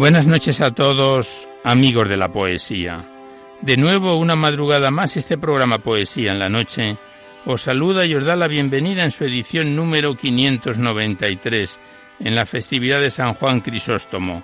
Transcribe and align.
Buenas 0.00 0.26
noches 0.26 0.62
a 0.62 0.70
todos, 0.70 1.46
amigos 1.62 2.08
de 2.08 2.16
la 2.16 2.32
poesía. 2.32 3.04
De 3.60 3.76
nuevo, 3.76 4.14
una 4.14 4.34
madrugada 4.34 4.90
más, 4.90 5.18
este 5.18 5.36
programa 5.36 5.76
Poesía 5.76 6.32
en 6.32 6.38
la 6.38 6.48
Noche 6.48 6.96
os 7.44 7.60
saluda 7.60 8.06
y 8.06 8.14
os 8.14 8.24
da 8.24 8.34
la 8.34 8.48
bienvenida 8.48 9.04
en 9.04 9.10
su 9.10 9.24
edición 9.24 9.76
número 9.76 10.14
593, 10.14 11.78
en 12.20 12.34
la 12.34 12.46
festividad 12.46 12.98
de 12.98 13.10
San 13.10 13.34
Juan 13.34 13.60
Crisóstomo. 13.60 14.42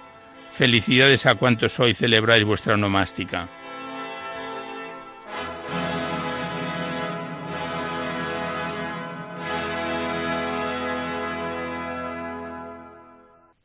Felicidades 0.52 1.24
a 1.24 1.36
cuantos 1.36 1.80
hoy 1.80 1.94
celebráis 1.94 2.44
vuestra 2.44 2.74
onomástica. 2.74 3.48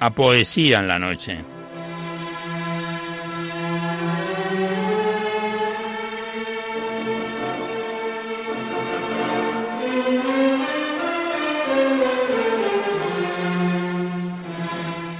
a 0.00 0.10
Poesía 0.10 0.80
en 0.80 0.88
la 0.88 0.98
Noche. 0.98 1.53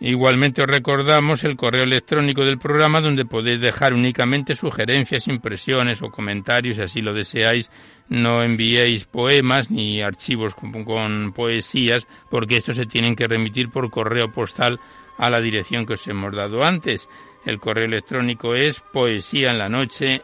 Igualmente 0.00 0.62
os 0.62 0.68
recordamos 0.68 1.44
el 1.44 1.56
correo 1.56 1.84
electrónico 1.84 2.42
del 2.42 2.58
programa 2.58 3.02
donde 3.02 3.26
podéis 3.26 3.60
dejar 3.60 3.92
únicamente 3.92 4.54
sugerencias, 4.54 5.28
impresiones 5.28 6.00
o 6.00 6.10
comentarios, 6.10 6.76
si 6.76 6.82
así 6.82 7.02
lo 7.02 7.12
deseáis. 7.12 7.70
No 8.08 8.42
enviéis 8.42 9.04
poemas 9.04 9.70
ni 9.70 10.00
archivos 10.00 10.54
con, 10.54 11.32
poesías 11.32 12.08
porque 12.30 12.56
estos 12.56 12.76
se 12.76 12.86
tienen 12.86 13.14
que 13.14 13.28
remitir 13.28 13.68
por 13.68 13.90
correo 13.90 14.32
postal 14.32 14.80
a 15.18 15.28
la 15.28 15.40
dirección 15.40 15.84
que 15.84 15.92
os 15.92 16.08
hemos 16.08 16.34
dado 16.34 16.64
antes. 16.64 17.06
El 17.44 17.60
correo 17.60 17.84
electrónico 17.84 18.54
es 18.54 18.80
poesía 18.80 19.50
en 19.50 19.58
la 19.58 19.68
noche 19.68 20.22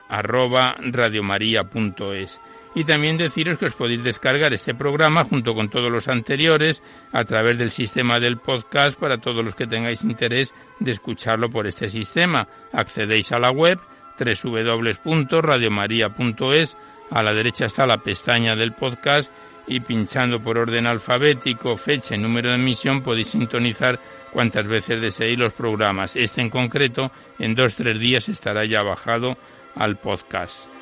y 2.77 2.85
también 2.85 3.17
deciros 3.17 3.57
que 3.57 3.65
os 3.65 3.73
podéis 3.73 4.05
descargar 4.05 4.53
este 4.53 4.75
programa 4.75 5.25
junto 5.25 5.55
con 5.55 5.71
todos 5.71 5.91
los 5.91 6.09
anteriores 6.09 6.83
a 7.11 7.25
través 7.25 7.57
del 7.57 7.71
sistema 7.71 8.21
del 8.21 8.37
podcast 8.37 9.01
para 9.01 9.17
todos 9.17 9.43
los 9.43 9.55
que 9.55 9.67
tengáis 9.67 10.05
interés 10.05 10.55
de 10.79 10.91
escucharlo 10.91 11.49
por 11.49 11.67
este 11.67 11.89
sistema. 11.89 12.47
Accedéis 12.75 13.33
a 13.33 13.39
la 13.39 13.51
web 13.51 13.79
www.radiomaria.es, 14.19 16.77
a 17.11 17.23
la 17.23 17.33
derecha 17.33 17.65
está 17.65 17.87
la 17.87 17.97
pestaña 17.97 18.55
del 18.55 18.75
podcast 18.75 19.33
y 19.67 19.81
pinchando 19.81 20.43
por 20.43 20.59
orden 20.59 20.87
alfabético, 20.87 21.79
fecha 21.79 22.15
y 22.15 22.19
número 22.19 22.51
de 22.51 22.57
emisión 22.57 23.01
podéis 23.01 23.29
sintonizar 23.29 23.99
cuantas 24.31 24.67
veces 24.67 25.01
deseéis 25.01 25.39
los 25.39 25.55
programas. 25.55 26.15
Este 26.15 26.43
en 26.43 26.51
concreto 26.51 27.11
en 27.39 27.55
dos 27.55 27.73
o 27.73 27.77
tres 27.79 27.99
días 27.99 28.29
estará 28.29 28.67
ya 28.67 28.83
bajado 28.83 29.39
al 29.77 29.97
podcast. 29.97 30.76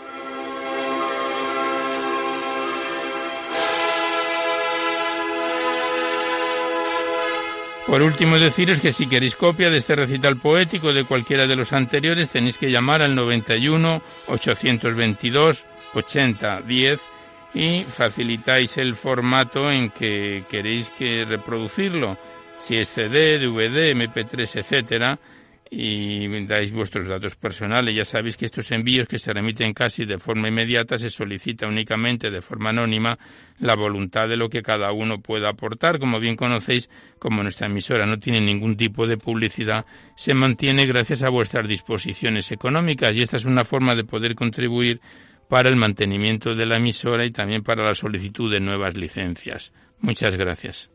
Por 7.87 8.03
último, 8.03 8.39
deciros 8.39 8.81
que 8.81 8.93
si 8.93 9.07
queréis 9.07 9.37
copia 9.37 9.69
de 9.71 9.79
este 9.79 9.95
recital 9.95 10.37
poético 10.39 10.93
de 10.93 11.05
cualquiera 11.05 11.47
de 11.47 11.55
los 11.55 11.73
anteriores, 11.73 12.31
tenéis 12.31 12.57
que 12.57 12.71
llamar 12.71 13.03
al 13.03 13.15
91 13.15 14.03
822 14.27 15.67
80 15.95 16.63
10 16.63 17.01
y 17.55 17.85
facilitáis 17.85 18.79
el 18.79 18.97
formato 18.97 19.71
en 19.71 19.91
que 19.91 20.45
queréis 20.51 20.89
que 20.89 21.25
reproducirlo, 21.25 22.17
si 22.65 22.79
es 22.79 22.89
CD, 22.89 23.39
DVD, 23.39 23.95
MP3, 23.95 24.57
etcétera, 24.57 25.19
y 25.77 26.47
dais 26.47 26.73
vuestros 26.73 27.07
datos 27.07 27.35
personales. 27.35 27.97
Ya 27.97 28.05
sabéis 28.05 28.37
que 28.37 28.45
estos 28.45 28.71
envíos 28.71 29.09
que 29.09 29.19
se 29.19 29.33
remiten 29.33 29.75
casi 29.75 30.05
de 30.05 30.19
forma 30.19 30.47
inmediata 30.47 30.97
se 30.99 31.11
solicita 31.11 31.67
únicamente 31.67 32.31
de 32.31 32.41
forma 32.41 32.71
anónima 32.71 33.19
la 33.59 33.75
voluntad 33.75 34.29
de 34.29 34.37
lo 34.37 34.49
que 34.49 34.63
cada 34.63 34.93
uno 34.93 35.21
pueda 35.21 35.49
aportar. 35.49 35.99
Como 35.99 36.21
bien 36.21 36.37
conocéis, 36.37 36.89
como 37.19 37.43
nuestra 37.43 37.67
emisora 37.67 38.07
no 38.07 38.21
tiene 38.21 38.41
ningún 38.41 38.77
tipo 38.77 39.09
de 39.09 39.17
publicidad, 39.17 39.85
se 40.17 40.33
mantiene 40.33 40.87
gracias 40.87 41.25
a 41.25 41.29
vuestras 41.29 41.67
disposiciones 41.67 42.53
económicas 42.53 43.13
y 43.15 43.23
esta 43.23 43.37
es 43.37 43.45
una 43.45 43.65
forma 43.65 43.97
de 43.97 44.05
poder 44.05 44.37
contribuir 44.37 45.01
para 45.49 45.69
el 45.69 45.77
mantenimiento 45.77 46.55
de 46.55 46.67
la 46.67 46.77
emisora 46.77 47.25
y 47.25 47.33
también 47.33 47.65
para 47.65 47.85
la 47.85 47.95
solicitud 47.95 48.51
de 48.51 48.61
nuevas 48.61 48.97
licencias. 48.97 49.73
Muchas 49.99 50.37
gracias. 50.37 50.94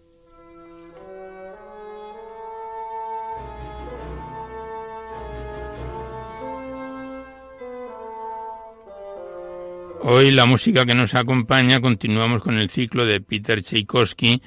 Hoy 10.01 10.31
la 10.31 10.46
música 10.46 10.86
que 10.86 10.96
nos 10.96 11.13
acompaña 11.13 11.81
continuamos 11.81 12.42
con 12.42 12.57
el 12.57 12.69
ciclo 12.69 13.06
de 13.06 13.19
Peter 13.19 13.62
Tchaikovsky 13.62 14.42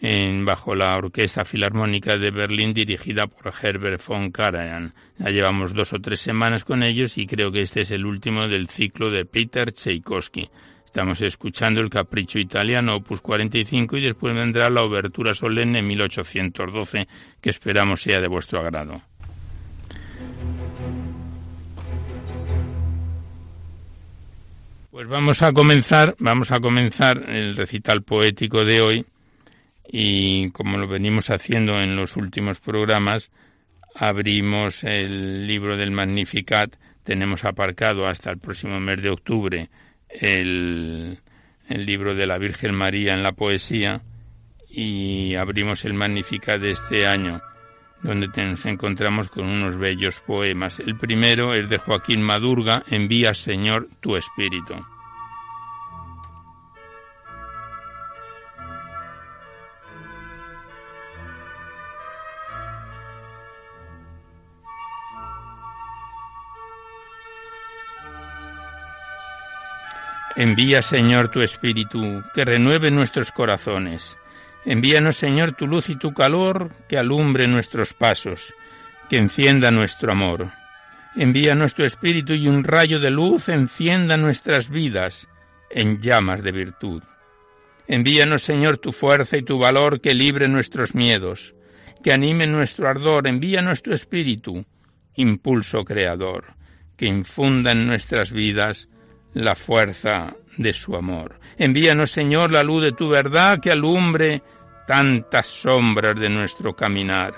en, 0.00 0.44
bajo 0.44 0.76
la 0.76 0.96
Orquesta 0.96 1.44
Filarmónica 1.44 2.16
de 2.16 2.30
Berlín 2.30 2.72
dirigida 2.72 3.26
por 3.26 3.52
Herbert 3.52 4.00
von 4.06 4.30
Karajan. 4.30 4.94
Ya 5.18 5.30
llevamos 5.30 5.74
dos 5.74 5.92
o 5.92 5.98
tres 5.98 6.20
semanas 6.20 6.64
con 6.64 6.84
ellos 6.84 7.18
y 7.18 7.26
creo 7.26 7.50
que 7.50 7.62
este 7.62 7.80
es 7.80 7.90
el 7.90 8.06
último 8.06 8.46
del 8.46 8.68
ciclo 8.68 9.10
de 9.10 9.24
Peter 9.24 9.72
Tchaikovsky. 9.72 10.48
Estamos 10.84 11.20
escuchando 11.22 11.80
el 11.80 11.90
Capricho 11.90 12.38
Italiano, 12.38 12.96
opus 12.96 13.20
45, 13.22 13.96
y 13.96 14.02
después 14.02 14.34
vendrá 14.34 14.68
la 14.68 14.82
Obertura 14.82 15.34
Solemne 15.34 15.82
1812, 15.82 17.08
que 17.40 17.50
esperamos 17.50 18.02
sea 18.02 18.20
de 18.20 18.28
vuestro 18.28 18.60
agrado. 18.60 19.02
Pues 25.02 25.10
vamos 25.10 25.42
a 25.42 25.52
comenzar, 25.52 26.14
vamos 26.20 26.52
a 26.52 26.60
comenzar 26.60 27.28
el 27.28 27.56
recital 27.56 28.04
poético 28.04 28.64
de 28.64 28.82
hoy 28.82 29.06
y 29.84 30.50
como 30.50 30.78
lo 30.78 30.86
venimos 30.86 31.28
haciendo 31.30 31.80
en 31.80 31.96
los 31.96 32.16
últimos 32.16 32.60
programas, 32.60 33.32
abrimos 33.96 34.84
el 34.84 35.44
libro 35.48 35.76
del 35.76 35.90
Magnificat, 35.90 36.76
tenemos 37.02 37.44
aparcado 37.44 38.06
hasta 38.06 38.30
el 38.30 38.38
próximo 38.38 38.78
mes 38.78 39.02
de 39.02 39.10
octubre 39.10 39.70
el, 40.08 41.18
el 41.68 41.84
libro 41.84 42.14
de 42.14 42.26
la 42.28 42.38
Virgen 42.38 42.72
María 42.72 43.12
en 43.12 43.24
la 43.24 43.32
poesía 43.32 44.02
y 44.70 45.34
abrimos 45.34 45.84
el 45.84 45.94
Magnificat 45.94 46.60
de 46.60 46.70
este 46.70 47.08
año 47.08 47.42
donde 48.04 48.28
nos 48.44 48.64
encontramos 48.66 49.28
con 49.28 49.46
unos 49.46 49.76
bellos 49.76 50.20
poemas. 50.20 50.78
El 50.80 50.96
primero 50.96 51.54
es 51.54 51.68
de 51.68 51.78
Joaquín 51.78 52.22
Madurga, 52.22 52.84
Envía 52.88 53.34
Señor 53.34 53.88
tu 54.00 54.16
Espíritu. 54.16 54.74
Envía, 70.36 70.80
Señor, 70.80 71.28
tu 71.28 71.42
Espíritu, 71.42 72.22
que 72.34 72.44
renueve 72.44 72.90
nuestros 72.90 73.30
corazones. 73.30 74.16
Envíanos, 74.64 75.16
Señor, 75.16 75.54
tu 75.56 75.66
luz 75.66 75.90
y 75.90 75.96
tu 75.96 76.14
calor, 76.14 76.70
que 76.88 76.96
alumbre 76.96 77.46
nuestros 77.46 77.92
pasos, 77.92 78.54
que 79.10 79.18
encienda 79.18 79.70
nuestro 79.70 80.12
amor. 80.12 80.52
Envíanos 81.16 81.74
tu 81.74 81.84
Espíritu 81.84 82.32
y 82.32 82.48
un 82.48 82.64
rayo 82.64 82.98
de 82.98 83.10
luz 83.10 83.50
encienda 83.50 84.16
nuestras 84.16 84.70
vidas 84.70 85.28
en 85.70 86.00
llamas 86.00 86.42
de 86.42 86.52
virtud. 86.52 87.02
Envíanos, 87.86 88.42
Señor, 88.42 88.78
tu 88.78 88.92
fuerza 88.92 89.36
y 89.36 89.42
tu 89.42 89.58
valor 89.58 90.00
que 90.00 90.14
libre 90.14 90.48
nuestros 90.48 90.94
miedos, 90.94 91.54
que 92.02 92.12
anime 92.12 92.46
nuestro 92.46 92.88
ardor. 92.88 93.26
Envíanos 93.26 93.82
tu 93.82 93.92
Espíritu, 93.92 94.64
impulso 95.14 95.84
creador, 95.84 96.54
que 96.96 97.04
infunda 97.04 97.72
en 97.72 97.86
nuestras 97.86 98.32
vidas 98.32 98.88
la 99.34 99.54
fuerza 99.54 100.34
de 100.56 100.72
su 100.72 100.96
amor. 100.96 101.38
Envíanos, 101.56 102.10
Señor, 102.10 102.52
la 102.52 102.62
luz 102.62 102.82
de 102.82 102.92
tu 102.92 103.08
verdad 103.08 103.60
que 103.60 103.72
alumbre 103.72 104.42
tantas 104.86 105.46
sombras 105.46 106.18
de 106.18 106.28
nuestro 106.28 106.74
caminar. 106.74 107.34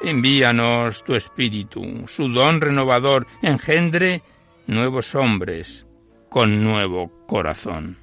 Envíanos 0.00 1.04
tu 1.04 1.14
espíritu, 1.14 2.04
su 2.06 2.28
don 2.28 2.60
renovador, 2.60 3.26
engendre 3.40 4.22
nuevos 4.66 5.14
hombres 5.14 5.86
con 6.28 6.64
nuevo 6.64 7.24
corazón. 7.26 8.01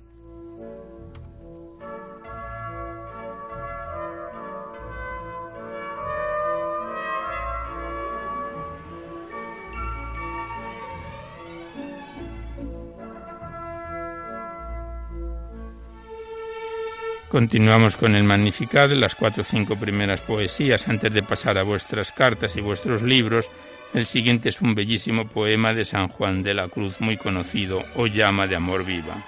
Continuamos 17.29 17.95
con 17.95 18.15
el 18.15 18.23
Magnificat, 18.23 18.89
las 18.89 19.13
cuatro 19.13 19.41
o 19.41 19.45
cinco 19.45 19.75
primeras 19.75 20.19
poesías. 20.19 20.87
Antes 20.87 21.13
de 21.13 21.21
pasar 21.21 21.59
a 21.59 21.63
vuestras 21.63 22.11
cartas 22.11 22.55
y 22.57 22.61
vuestros 22.61 23.03
libros, 23.03 23.51
el 23.93 24.07
siguiente 24.07 24.49
es 24.49 24.61
un 24.61 24.73
bellísimo 24.73 25.27
poema 25.27 25.75
de 25.75 25.85
San 25.85 26.07
Juan 26.07 26.41
de 26.41 26.55
la 26.55 26.69
Cruz, 26.69 26.99
muy 26.99 27.17
conocido, 27.17 27.83
O 27.95 28.07
llama 28.07 28.47
de 28.47 28.55
amor 28.55 28.83
viva. 28.83 29.23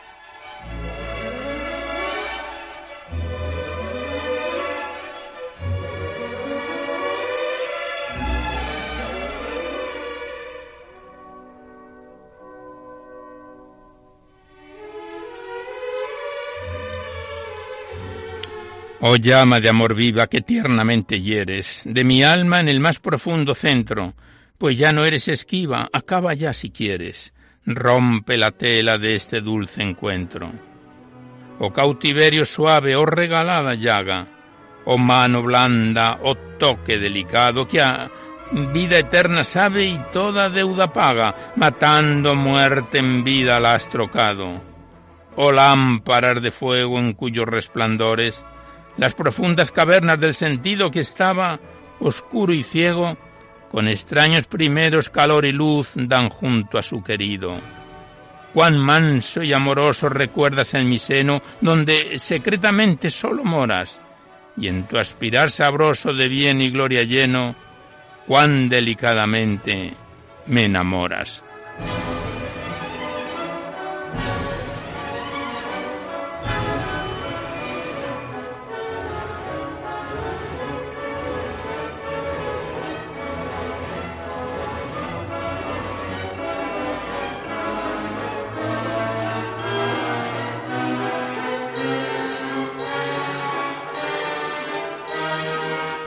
Oh 19.03 19.15
llama 19.15 19.59
de 19.59 19.68
amor 19.68 19.95
viva 19.95 20.27
que 20.27 20.42
tiernamente 20.42 21.19
hieres, 21.19 21.86
de 21.88 22.03
mi 22.03 22.24
alma 22.24 22.59
en 22.59 22.69
el 22.69 22.80
más 22.80 23.00
profundo 23.00 23.56
centro, 23.56 24.13
pues 24.59 24.77
ya 24.77 24.94
no 24.94 25.06
eres 25.06 25.27
esquiva, 25.27 25.89
acaba 25.92 26.36
ya 26.36 26.53
si 26.53 26.69
quieres, 26.69 27.33
rompe 27.65 28.38
la 28.38 28.51
tela 28.51 29.00
de 29.00 29.15
este 29.15 29.42
dulce 29.42 29.81
encuentro. 29.81 30.51
Oh 31.57 31.74
cautiverio 31.74 32.45
suave, 32.45 32.95
oh 32.95 33.07
regalada 33.07 33.74
llaga, 33.74 34.27
oh 34.86 35.00
mano 35.00 35.42
blanda, 35.42 36.19
oh 36.21 36.36
toque 36.59 37.00
delicado, 37.00 37.68
que 37.68 37.81
a 37.81 38.07
vida 38.71 39.00
eterna 39.00 39.44
sabe 39.44 39.83
y 39.86 40.00
toda 40.13 40.48
deuda 40.48 40.94
paga, 40.94 41.53
matando 41.56 42.36
muerte 42.36 43.00
en 43.00 43.24
vida 43.24 43.59
la 43.59 43.74
has 43.74 43.89
trocado. 43.89 44.62
Oh 45.38 45.51
lámparas 45.51 46.39
de 46.44 46.51
fuego 46.51 47.00
en 47.00 47.13
cuyos 47.13 47.48
resplandores 47.48 48.45
las 48.98 49.14
profundas 49.14 49.72
cavernas 49.72 50.20
del 50.20 50.34
sentido 50.34 50.92
que 50.92 51.01
estaba 51.01 51.60
oscuro 52.00 52.54
y 52.54 52.63
ciego, 52.63 53.18
con 53.72 53.88
extraños 53.88 54.46
primeros 54.46 55.10
calor 55.10 55.46
y 55.46 55.51
luz 55.51 55.92
dan 55.96 56.30
junto 56.30 56.77
a 56.77 56.84
su 56.84 57.01
querido. 57.01 57.56
Cuán 58.54 58.77
manso 58.77 59.44
y 59.44 59.54
amoroso 59.54 60.10
recuerdas 60.10 60.74
en 60.74 60.89
mi 60.89 61.00
seno, 61.00 61.42
donde 61.62 62.20
secretamente 62.20 63.10
solo 63.10 63.46
moras, 63.46 64.00
y 64.58 64.68
en 64.68 64.84
tu 64.84 64.98
aspirar 64.98 65.50
sabroso 65.50 66.13
de 66.13 66.27
bien 66.27 66.60
y 66.62 66.70
gloria 66.70 67.04
lleno, 67.04 67.56
cuán 68.27 68.68
delicadamente 68.68 69.94
me 70.48 70.65
enamoras. 70.65 71.44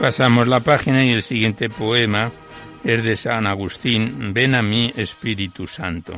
Pasamos 0.05 0.47
la 0.47 0.59
página 0.59 1.03
y 1.03 1.09
el 1.09 1.23
siguiente 1.23 1.67
poema 1.67 2.31
es 2.83 3.03
de 3.03 3.15
San 3.15 3.47
Agustín, 3.47 4.35
Ven 4.35 4.53
a 4.53 4.61
mí 4.61 4.93
Espíritu 4.95 5.65
Santo. 5.65 6.13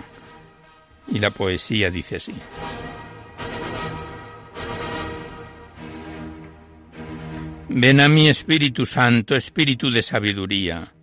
Y 1.08 1.20
la 1.20 1.30
poesía 1.30 1.90
dice 1.90 2.18
así. 2.18 2.34
Ven 7.70 8.02
a 8.02 8.10
mí 8.10 8.28
Espíritu 8.28 8.86
Santo, 8.86 9.38
Espíritu 9.38 9.90
de 9.90 10.02
sabiduría. 10.02 10.94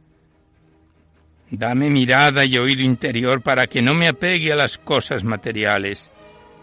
Dame 1.50 1.88
mirada 1.88 2.44
y 2.44 2.58
oído 2.58 2.82
interior 2.82 3.40
para 3.40 3.66
que 3.66 3.80
no 3.80 3.94
me 3.94 4.08
apegue 4.08 4.52
a 4.52 4.56
las 4.56 4.76
cosas 4.76 5.24
materiales, 5.24 6.10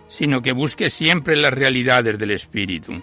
sino 0.08 0.44
que 0.44 0.51
busque 0.51 0.92
siempre 0.92 1.36
las 1.36 1.51
realidades 1.51 2.20
del 2.20 2.30
Espíritu 2.30 3.01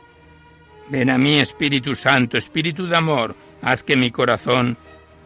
Ven 0.91 1.11
a 1.11 1.19
mí, 1.19 1.39
Espíritu 1.39 1.95
Santo, 1.95 2.39
Espíritu 2.39 2.87
de 2.87 2.97
amor, 2.97 3.37
haz 3.61 3.83
que 3.83 3.97
mi 3.97 4.11
corazón 4.11 4.79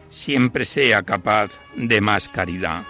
siempre 0.09 0.65
sea 0.65 1.03
capaz 1.03 1.59
de 1.75 2.01
más 2.01 2.27
caridad. 2.27 2.83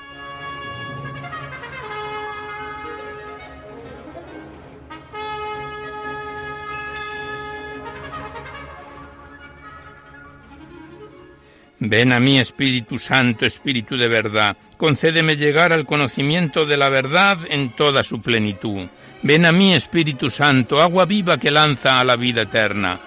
Ven 11.80 12.12
a 12.12 12.20
mí, 12.20 12.40
Espíritu 12.40 12.98
Santo, 12.98 13.46
Espíritu 13.46 13.98
de 13.98 14.08
verdad, 14.08 14.58
concédeme 14.78 15.36
llegar 15.36 15.74
al 15.74 15.86
conocimiento 15.86 16.66
de 16.66 16.78
la 16.78 16.90
verdad 16.90 17.38
en 17.50 17.72
toda 17.72 18.04
su 18.04 18.22
plenitud 18.22 18.88
Ven 19.24 19.46
a 19.46 19.54
mí, 19.54 19.74
Espíritu 19.74 20.30
Santo, 20.30 20.82
agua 20.82 21.06
viva 21.06 21.38
que 21.38 21.50
lanza 21.50 22.00
a 22.00 22.04
la 22.04 22.18
vida 22.18 22.42
eterna. 22.42 23.00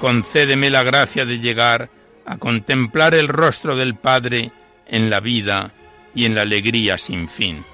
concédeme 0.00 0.70
la 0.70 0.82
gracia 0.82 1.24
de 1.24 1.38
llegar 1.38 1.88
a 2.24 2.36
contemplar 2.36 3.14
el 3.14 3.28
rostro 3.28 3.76
del 3.76 3.94
Padre 3.94 4.52
en 4.86 5.10
la 5.10 5.20
vida 5.20 5.72
y 6.14 6.24
en 6.26 6.34
la 6.34 6.42
alegría 6.42 6.98
sin 6.98 7.28
fin. 7.28 7.64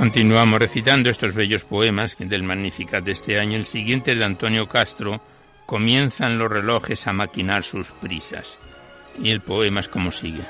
Continuamos 0.00 0.58
recitando 0.58 1.10
estos 1.10 1.34
bellos 1.34 1.66
poemas 1.66 2.16
del 2.18 2.42
Magnificat 2.42 3.04
de 3.04 3.12
este 3.12 3.38
año. 3.38 3.58
El 3.58 3.66
siguiente 3.66 4.14
de 4.14 4.24
Antonio 4.24 4.66
Castro, 4.66 5.20
comienzan 5.66 6.38
los 6.38 6.50
relojes 6.50 7.06
a 7.06 7.12
maquinar 7.12 7.64
sus 7.64 7.90
prisas. 7.90 8.58
Y 9.22 9.28
el 9.28 9.42
poema 9.42 9.80
es 9.80 9.88
como 9.88 10.10
sigue. 10.10 10.40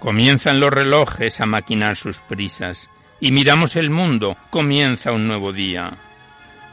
Comienzan 0.00 0.58
los 0.58 0.72
relojes 0.72 1.40
a 1.40 1.46
maquinar 1.46 1.94
sus 1.94 2.18
prisas, 2.18 2.90
y 3.20 3.30
miramos 3.30 3.76
el 3.76 3.88
mundo, 3.88 4.36
comienza 4.50 5.12
un 5.12 5.28
nuevo 5.28 5.52
día. 5.52 5.96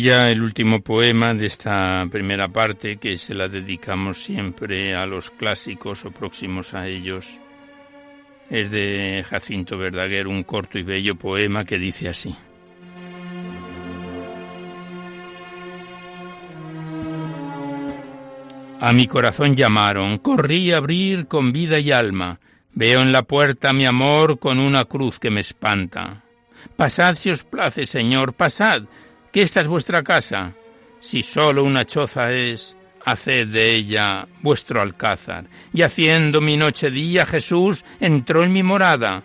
Ya 0.00 0.30
el 0.30 0.42
último 0.42 0.80
poema 0.80 1.34
de 1.34 1.46
esta 1.46 2.06
primera 2.10 2.46
parte, 2.48 2.98
que 2.98 3.18
se 3.18 3.34
la 3.34 3.48
dedicamos 3.48 4.22
siempre 4.22 4.94
a 4.94 5.06
los 5.06 5.32
clásicos 5.32 6.04
o 6.04 6.12
próximos 6.12 6.72
a 6.72 6.86
ellos, 6.86 7.40
es 8.48 8.70
de 8.70 9.24
Jacinto 9.28 9.76
Verdaguer, 9.76 10.28
un 10.28 10.44
corto 10.44 10.78
y 10.78 10.84
bello 10.84 11.16
poema 11.16 11.64
que 11.64 11.78
dice 11.78 12.08
así. 12.08 12.34
A 18.80 18.92
mi 18.92 19.08
corazón 19.08 19.56
llamaron, 19.56 20.18
corrí 20.18 20.70
a 20.70 20.76
abrir 20.76 21.26
con 21.26 21.52
vida 21.52 21.80
y 21.80 21.90
alma, 21.90 22.38
veo 22.72 23.00
en 23.00 23.10
la 23.10 23.22
puerta 23.22 23.72
mi 23.72 23.84
amor 23.84 24.38
con 24.38 24.60
una 24.60 24.84
cruz 24.84 25.18
que 25.18 25.30
me 25.30 25.40
espanta. 25.40 26.22
Pasad 26.76 27.16
si 27.16 27.30
os 27.30 27.42
place, 27.42 27.84
Señor, 27.84 28.34
pasad, 28.34 28.84
esta 29.40 29.60
es 29.60 29.68
vuestra 29.68 30.02
casa. 30.02 30.54
Si 31.00 31.22
sólo 31.22 31.64
una 31.64 31.84
choza 31.84 32.32
es, 32.32 32.76
haced 33.04 33.48
de 33.48 33.74
ella 33.74 34.26
vuestro 34.42 34.80
alcázar. 34.80 35.44
Y 35.72 35.82
haciendo 35.82 36.40
mi 36.40 36.56
noche 36.56 36.90
día, 36.90 37.26
Jesús 37.26 37.84
entró 38.00 38.42
en 38.42 38.52
mi 38.52 38.62
morada, 38.62 39.22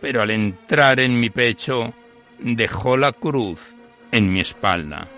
pero 0.00 0.22
al 0.22 0.30
entrar 0.30 1.00
en 1.00 1.18
mi 1.18 1.30
pecho, 1.30 1.94
dejó 2.38 2.96
la 2.96 3.12
cruz 3.12 3.74
en 4.12 4.32
mi 4.32 4.40
espalda. 4.40 5.08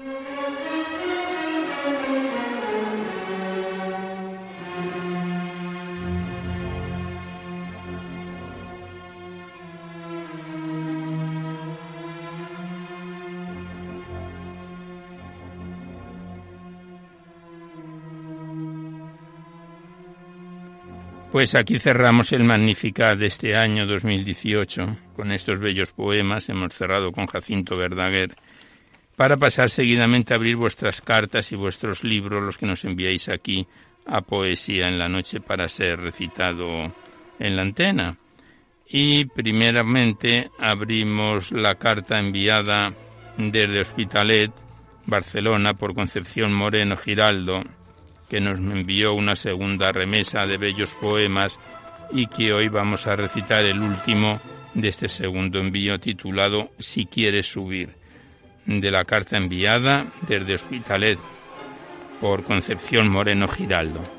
Pues 21.38 21.54
aquí 21.54 21.78
cerramos 21.78 22.32
el 22.32 22.42
Magnificat 22.42 23.16
de 23.16 23.26
este 23.26 23.54
año 23.54 23.86
2018 23.86 24.96
con 25.14 25.30
estos 25.30 25.60
bellos 25.60 25.92
poemas. 25.92 26.48
Hemos 26.48 26.74
cerrado 26.74 27.12
con 27.12 27.28
Jacinto 27.28 27.76
Verdaguer 27.76 28.34
para 29.14 29.36
pasar 29.36 29.70
seguidamente 29.70 30.34
a 30.34 30.36
abrir 30.36 30.56
vuestras 30.56 31.00
cartas 31.00 31.52
y 31.52 31.54
vuestros 31.54 32.02
libros, 32.02 32.42
los 32.42 32.58
que 32.58 32.66
nos 32.66 32.84
enviáis 32.84 33.28
aquí 33.28 33.68
a 34.04 34.20
Poesía 34.20 34.88
en 34.88 34.98
la 34.98 35.08
Noche 35.08 35.40
para 35.40 35.68
ser 35.68 36.00
recitado 36.00 36.92
en 37.38 37.54
la 37.54 37.62
antena. 37.62 38.16
Y 38.88 39.26
primeramente 39.26 40.50
abrimos 40.58 41.52
la 41.52 41.76
carta 41.76 42.18
enviada 42.18 42.92
desde 43.36 43.82
Hospitalet, 43.82 44.50
Barcelona, 45.06 45.74
por 45.74 45.94
Concepción 45.94 46.52
Moreno 46.52 46.96
Giraldo, 46.96 47.62
que 48.28 48.40
nos 48.40 48.58
envió 48.58 49.14
una 49.14 49.36
segunda 49.36 49.92
remesa 49.92 50.46
de 50.46 50.58
bellos 50.58 50.94
poemas 50.94 51.58
y 52.12 52.26
que 52.26 52.52
hoy 52.52 52.68
vamos 52.68 53.06
a 53.06 53.16
recitar 53.16 53.64
el 53.64 53.80
último 53.80 54.40
de 54.74 54.88
este 54.88 55.08
segundo 55.08 55.58
envío 55.58 55.98
titulado 55.98 56.70
Si 56.78 57.06
quieres 57.06 57.50
subir, 57.50 57.90
de 58.66 58.90
la 58.90 59.04
carta 59.04 59.36
enviada 59.36 60.06
desde 60.26 60.54
Hospitalet 60.54 61.18
por 62.20 62.44
Concepción 62.44 63.08
Moreno 63.08 63.48
Giraldo. 63.48 64.17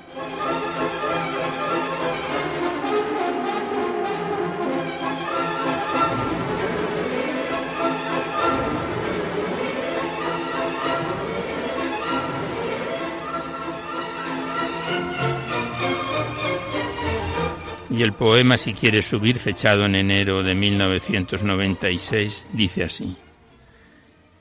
Y 17.99 18.01
el 18.01 18.13
poema, 18.13 18.57
si 18.57 18.73
quieres 18.73 19.09
subir, 19.09 19.39
fechado 19.39 19.83
en 19.83 19.93
enero 19.93 20.41
de 20.41 20.55
1996, 20.55 22.47
dice 22.53 22.85
así. 22.85 23.17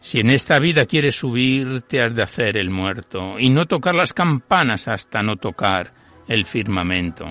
Si 0.01 0.21
en 0.21 0.31
esta 0.31 0.61
vida 0.61 0.87
quieres 0.87 1.17
subir, 1.17 1.83
te 1.83 2.01
has 2.01 2.15
de 2.15 2.23
hacer 2.23 2.57
el 2.57 2.71
muerto 2.71 3.37
y 3.37 3.51
no 3.51 3.67
tocar 3.67 3.97
las 3.97 4.13
campanas 4.13 4.87
hasta 4.87 5.25
no 5.25 5.39
tocar 5.39 5.93
el 6.29 6.45
firmamento. 6.45 7.27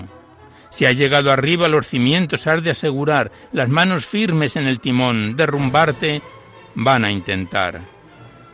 Si 0.68 0.84
has 0.84 0.98
llegado 0.98 1.32
arriba 1.32 1.66
los 1.66 1.86
cimientos, 1.86 2.46
has 2.46 2.62
de 2.62 2.72
asegurar 2.72 3.32
las 3.52 3.70
manos 3.70 4.04
firmes 4.04 4.56
en 4.56 4.66
el 4.66 4.80
timón, 4.80 5.34
derrumbarte 5.34 6.20
van 6.74 7.06
a 7.06 7.10
intentar. 7.10 7.80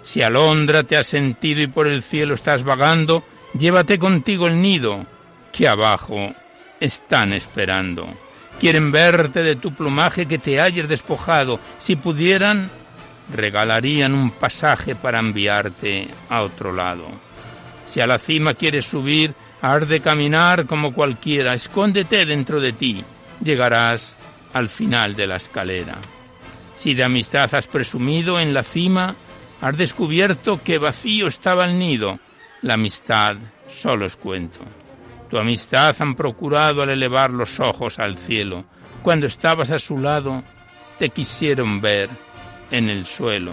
Si 0.05 0.23
alondra 0.23 0.85
te 0.85 0.97
has 0.97 1.09
sentido 1.09 1.61
y 1.61 1.67
por 1.67 1.89
el 1.89 2.05
cielo 2.05 2.35
estás 2.35 2.63
vagando, 2.63 3.25
llévate 3.59 3.99
contigo 3.99 4.47
el 4.47 4.63
nido, 4.63 5.05
que 5.53 5.67
abajo 5.67 6.33
están 6.85 7.33
esperando. 7.33 8.07
Quieren 8.61 8.93
verte 8.93 9.43
de 9.43 9.57
tu 9.57 9.75
plumaje 9.75 10.27
que 10.27 10.39
te 10.39 10.61
hayas 10.61 10.89
despojado. 10.89 11.59
Si 11.79 11.97
pudieran, 11.97 12.71
regalarían 13.35 14.15
un 14.15 14.31
pasaje 14.31 14.95
para 14.95 15.19
enviarte 15.19 16.09
a 16.29 16.43
otro 16.43 16.73
lado. 16.73 17.07
Si 17.87 18.01
a 18.01 18.07
la 18.07 18.19
cima 18.19 18.55
quieres 18.55 18.87
subir, 18.87 19.35
has 19.61 19.89
de 19.89 20.01
caminar 20.01 20.67
como 20.67 20.93
cualquiera. 20.93 21.55
Escóndete 21.55 22.27
dentro 22.27 22.61
de 22.61 22.73
ti. 22.73 23.05
Llegarás 23.43 24.17
al 24.53 24.69
final 24.69 25.17
de 25.17 25.27
la 25.27 25.37
escalera. 25.37 25.97
Si 26.77 26.95
de 26.95 27.05
amistad 27.05 27.53
has 27.55 27.67
presumido 27.67 28.39
en 28.39 28.55
la 28.55 28.63
cima, 28.63 29.15
has 29.61 29.77
descubierto 29.77 30.61
que 30.63 30.79
vacío 30.79 31.27
estaba 31.27 31.65
el 31.65 31.79
nido. 31.79 32.19
La 32.63 32.75
amistad 32.75 33.37
solo 33.69 34.07
es 34.07 34.17
cuento. 34.17 34.61
Tu 35.29 35.39
amistad 35.39 35.97
han 35.99 36.15
procurado 36.15 36.83
al 36.83 36.91
elevar 36.91 37.33
los 37.33 37.61
ojos 37.61 37.99
al 37.99 38.17
cielo. 38.19 38.65
Cuando 39.03 39.27
estabas 39.27 39.71
a 39.71 39.79
su 39.79 39.99
lado, 39.99 40.43
te 40.99 41.11
quisieron 41.11 41.81
ver 41.81 42.09
en 42.71 42.89
el 42.89 43.07
suelo. 43.07 43.53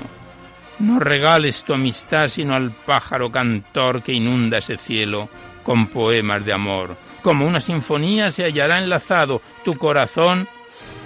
No 0.79 0.99
regales 0.99 1.63
tu 1.63 1.73
amistad 1.73 2.27
sino 2.27 2.55
al 2.55 2.71
pájaro 2.71 3.31
cantor 3.31 4.01
que 4.01 4.13
inunda 4.13 4.57
ese 4.57 4.77
cielo 4.77 5.29
con 5.63 5.87
poemas 5.87 6.43
de 6.43 6.53
amor. 6.53 6.95
Como 7.21 7.45
una 7.45 7.61
sinfonía 7.61 8.31
se 8.31 8.45
hallará 8.45 8.77
enlazado 8.77 9.41
tu 9.63 9.75
corazón 9.75 10.47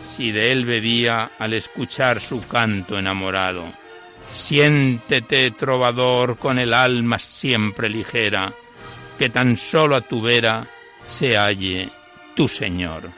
si 0.07 0.31
de 0.31 0.51
él 0.51 0.63
bebía 0.65 1.31
al 1.39 1.53
escuchar 1.53 2.21
su 2.21 2.47
canto 2.47 2.97
enamorado. 2.97 3.65
Siéntete, 4.33 5.51
trovador, 5.51 6.37
con 6.37 6.57
el 6.57 6.73
alma 6.73 7.19
siempre 7.19 7.89
ligera, 7.89 8.53
que 9.17 9.29
tan 9.29 9.57
solo 9.57 9.95
a 9.95 10.01
tu 10.01 10.21
vera 10.21 10.65
se 11.07 11.37
halle 11.37 11.89
tu 12.35 12.47
Señor. 12.47 13.11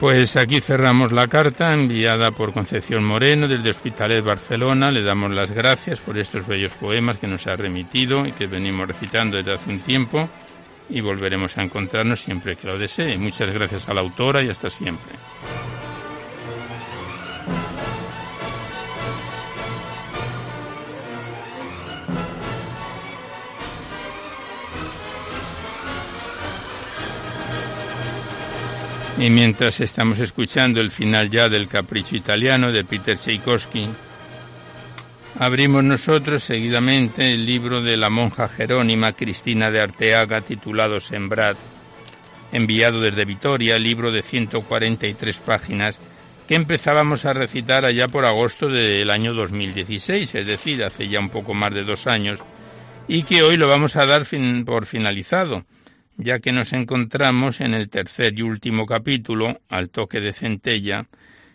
Pues 0.00 0.34
aquí 0.36 0.62
cerramos 0.62 1.12
la 1.12 1.28
carta 1.28 1.74
enviada 1.74 2.30
por 2.30 2.54
Concepción 2.54 3.04
Moreno 3.04 3.46
desde 3.46 3.68
Hospitalet 3.68 4.24
Barcelona. 4.24 4.90
Le 4.90 5.02
damos 5.02 5.30
las 5.30 5.50
gracias 5.50 6.00
por 6.00 6.16
estos 6.16 6.46
bellos 6.46 6.72
poemas 6.72 7.18
que 7.18 7.26
nos 7.26 7.46
ha 7.46 7.54
remitido 7.54 8.24
y 8.24 8.32
que 8.32 8.46
venimos 8.46 8.88
recitando 8.88 9.36
desde 9.36 9.52
hace 9.52 9.68
un 9.68 9.80
tiempo 9.80 10.26
y 10.88 11.02
volveremos 11.02 11.58
a 11.58 11.62
encontrarnos 11.62 12.18
siempre 12.18 12.56
que 12.56 12.66
lo 12.66 12.78
desee. 12.78 13.18
Muchas 13.18 13.52
gracias 13.52 13.90
a 13.90 13.94
la 13.94 14.00
autora 14.00 14.42
y 14.42 14.48
hasta 14.48 14.70
siempre. 14.70 15.12
Y 29.20 29.28
mientras 29.28 29.82
estamos 29.82 30.18
escuchando 30.20 30.80
el 30.80 30.90
final 30.90 31.28
ya 31.28 31.50
del 31.50 31.68
Capricho 31.68 32.16
Italiano 32.16 32.72
de 32.72 32.84
Peter 32.84 33.18
Tchaikovsky, 33.18 33.86
abrimos 35.38 35.84
nosotros 35.84 36.42
seguidamente 36.42 37.34
el 37.34 37.44
libro 37.44 37.82
de 37.82 37.98
la 37.98 38.08
monja 38.08 38.48
jerónima 38.48 39.12
Cristina 39.12 39.70
de 39.70 39.82
Arteaga 39.82 40.40
titulado 40.40 41.00
Sembrad, 41.00 41.54
enviado 42.50 43.02
desde 43.02 43.26
Vitoria, 43.26 43.78
libro 43.78 44.10
de 44.10 44.22
143 44.22 45.38
páginas 45.40 45.98
que 46.48 46.54
empezábamos 46.54 47.26
a 47.26 47.34
recitar 47.34 47.84
allá 47.84 48.08
por 48.08 48.24
agosto 48.24 48.68
del 48.68 49.10
año 49.10 49.34
2016, 49.34 50.34
es 50.34 50.46
decir, 50.46 50.82
hace 50.82 51.08
ya 51.08 51.20
un 51.20 51.28
poco 51.28 51.52
más 51.52 51.74
de 51.74 51.84
dos 51.84 52.06
años, 52.06 52.40
y 53.06 53.24
que 53.24 53.42
hoy 53.42 53.58
lo 53.58 53.68
vamos 53.68 53.96
a 53.96 54.06
dar 54.06 54.26
por 54.64 54.86
finalizado 54.86 55.66
ya 56.20 56.38
que 56.38 56.52
nos 56.52 56.72
encontramos 56.72 57.60
en 57.60 57.74
el 57.74 57.88
tercer 57.88 58.38
y 58.38 58.42
último 58.42 58.86
capítulo, 58.86 59.60
al 59.68 59.90
toque 59.90 60.20
de 60.20 60.32
centella, 60.32 61.06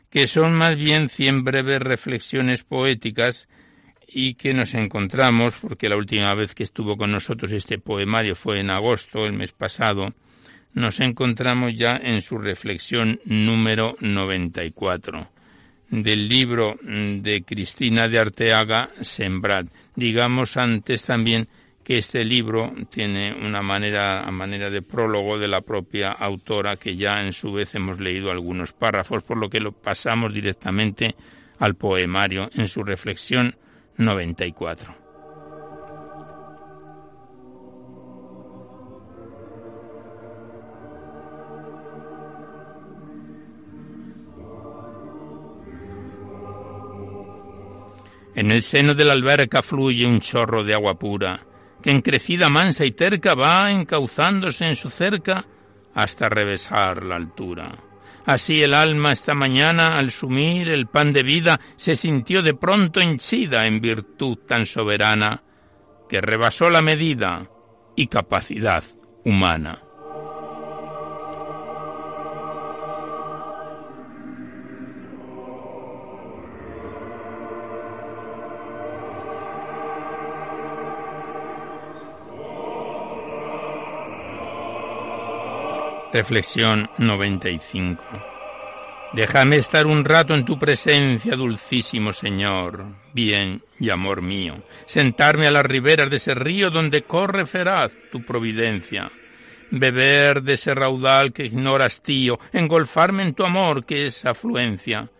que 0.10 0.28
son 0.28 0.54
más 0.54 0.76
bien 0.76 1.10
cien 1.10 1.44
breves 1.44 1.80
reflexiones 1.80 2.64
poéticas 2.64 3.48
y 4.08 4.34
que 4.36 4.54
nos 4.54 4.74
encontramos, 4.74 5.56
porque 5.62 5.90
la 5.90 5.98
última 5.98 6.34
vez 6.34 6.56
que 6.56 6.64
estuvo 6.64 6.98
con 6.98 7.12
nosotros 7.12 7.52
este 7.52 7.78
poemario 7.78 8.36
fue 8.36 8.60
en 8.60 8.70
agosto, 8.70 9.26
el 9.26 9.34
mes 9.34 9.52
pasado, 9.52 10.14
nos 10.74 11.00
encontramos 11.00 11.74
ya 11.76 11.98
en 11.98 12.22
su 12.22 12.38
reflexión 12.38 13.20
número 13.26 13.96
94 14.00 15.30
del 15.90 16.28
libro 16.28 16.78
de 16.82 17.44
Cristina 17.46 18.08
de 18.08 18.20
Arteaga, 18.20 18.90
Sembrad. 19.02 19.68
Digamos 19.96 20.58
antes 20.58 21.06
también 21.06 21.48
que 21.86 22.00
este 22.00 22.26
libro 22.26 22.74
tiene 22.90 23.32
una 23.32 23.62
manera, 23.62 24.26
manera 24.32 24.72
de 24.72 24.82
prólogo 24.82 25.38
de 25.38 25.48
la 25.48 25.62
propia 25.62 26.14
autora, 26.14 26.78
que 26.78 26.96
ya 26.96 27.22
en 27.22 27.32
su 27.32 27.54
vez 27.54 27.76
hemos 27.76 28.00
leído 28.00 28.32
algunos 28.32 28.74
párrafos, 28.74 29.22
por 29.22 29.38
lo 29.38 29.52
que 29.52 29.60
lo 29.60 29.72
pasamos 29.72 30.34
directamente 30.34 31.16
al 31.60 31.76
poemario 31.76 32.50
en 32.56 32.68
su 32.68 32.84
reflexión 32.84 33.56
94. 33.98 34.96
En 48.34 48.50
el 48.50 48.64
seno 48.64 48.96
de 48.96 49.06
la 49.06 49.14
alberca 49.14 49.62
fluye 49.62 50.08
un 50.08 50.20
chorro 50.20 50.64
de 50.64 50.74
agua 50.74 50.96
pura 50.96 51.40
que 51.86 51.92
en 51.92 52.02
crecida 52.02 52.50
mansa 52.50 52.84
y 52.84 52.94
terca 52.94 53.36
va 53.36 53.70
encauzándose 53.70 54.66
en 54.66 54.76
su 54.76 54.90
cerca 54.90 55.46
hasta 55.94 56.30
revesar 56.30 57.04
la 57.04 57.16
altura. 57.16 57.76
Así 58.26 58.60
el 58.64 58.74
alma 58.74 59.12
esta 59.12 59.36
mañana, 59.36 59.90
al 59.90 60.10
sumir 60.10 60.70
el 60.70 60.88
pan 60.88 61.14
de 61.14 61.22
vida, 61.22 61.60
se 61.76 61.96
sintió 61.96 62.42
de 62.42 62.56
pronto 62.56 63.02
henchida 63.02 63.68
en 63.68 63.82
virtud 63.82 64.40
tan 64.48 64.66
soberana, 64.66 65.44
que 66.10 66.22
rebasó 66.22 66.72
la 66.72 66.82
medida 66.82 67.48
y 67.96 68.08
capacidad 68.08 68.84
humana. 69.24 69.85
Reflexión 86.16 86.90
95. 86.98 88.06
Déjame 89.12 89.58
estar 89.58 89.86
un 89.86 90.06
rato 90.06 90.34
en 90.34 90.46
tu 90.46 90.58
presencia, 90.58 91.36
dulcísimo 91.36 92.14
Señor, 92.14 92.86
bien 93.12 93.62
y 93.82 93.90
amor 93.90 94.22
mío, 94.22 94.64
sentarme 94.86 95.46
a 95.46 95.52
las 95.52 95.66
riberas 95.66 96.10
de 96.10 96.16
ese 96.16 96.34
río 96.34 96.72
donde 96.72 97.02
corre 97.02 97.46
feraz 97.46 97.98
tu 98.14 98.24
providencia, 98.24 99.12
beber 99.72 100.42
de 100.42 100.54
ese 100.54 100.74
raudal 100.74 101.34
que 101.34 101.48
ignoras 101.48 102.02
tío, 102.02 102.40
engolfarme 102.54 103.24
en 103.24 103.34
tu 103.34 103.44
amor 103.44 103.86
que 103.86 104.06
es 104.06 104.26
afluencia, 104.26 105.12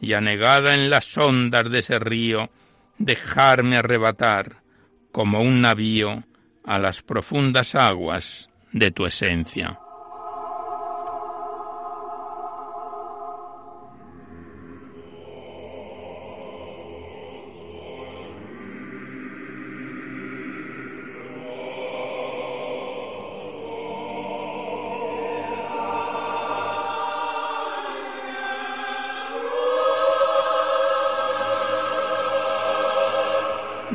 y 0.00 0.14
anegada 0.14 0.74
en 0.74 0.90
las 0.90 1.16
ondas 1.16 1.70
de 1.70 1.78
ese 1.78 2.00
río, 2.00 2.50
dejarme 2.98 3.76
arrebatar 3.76 4.64
como 5.12 5.42
un 5.42 5.60
navío 5.60 6.24
a 6.64 6.80
las 6.80 7.02
profundas 7.02 7.76
aguas 7.76 8.50
de 8.72 8.90
tu 8.90 9.06
esencia. 9.06 9.78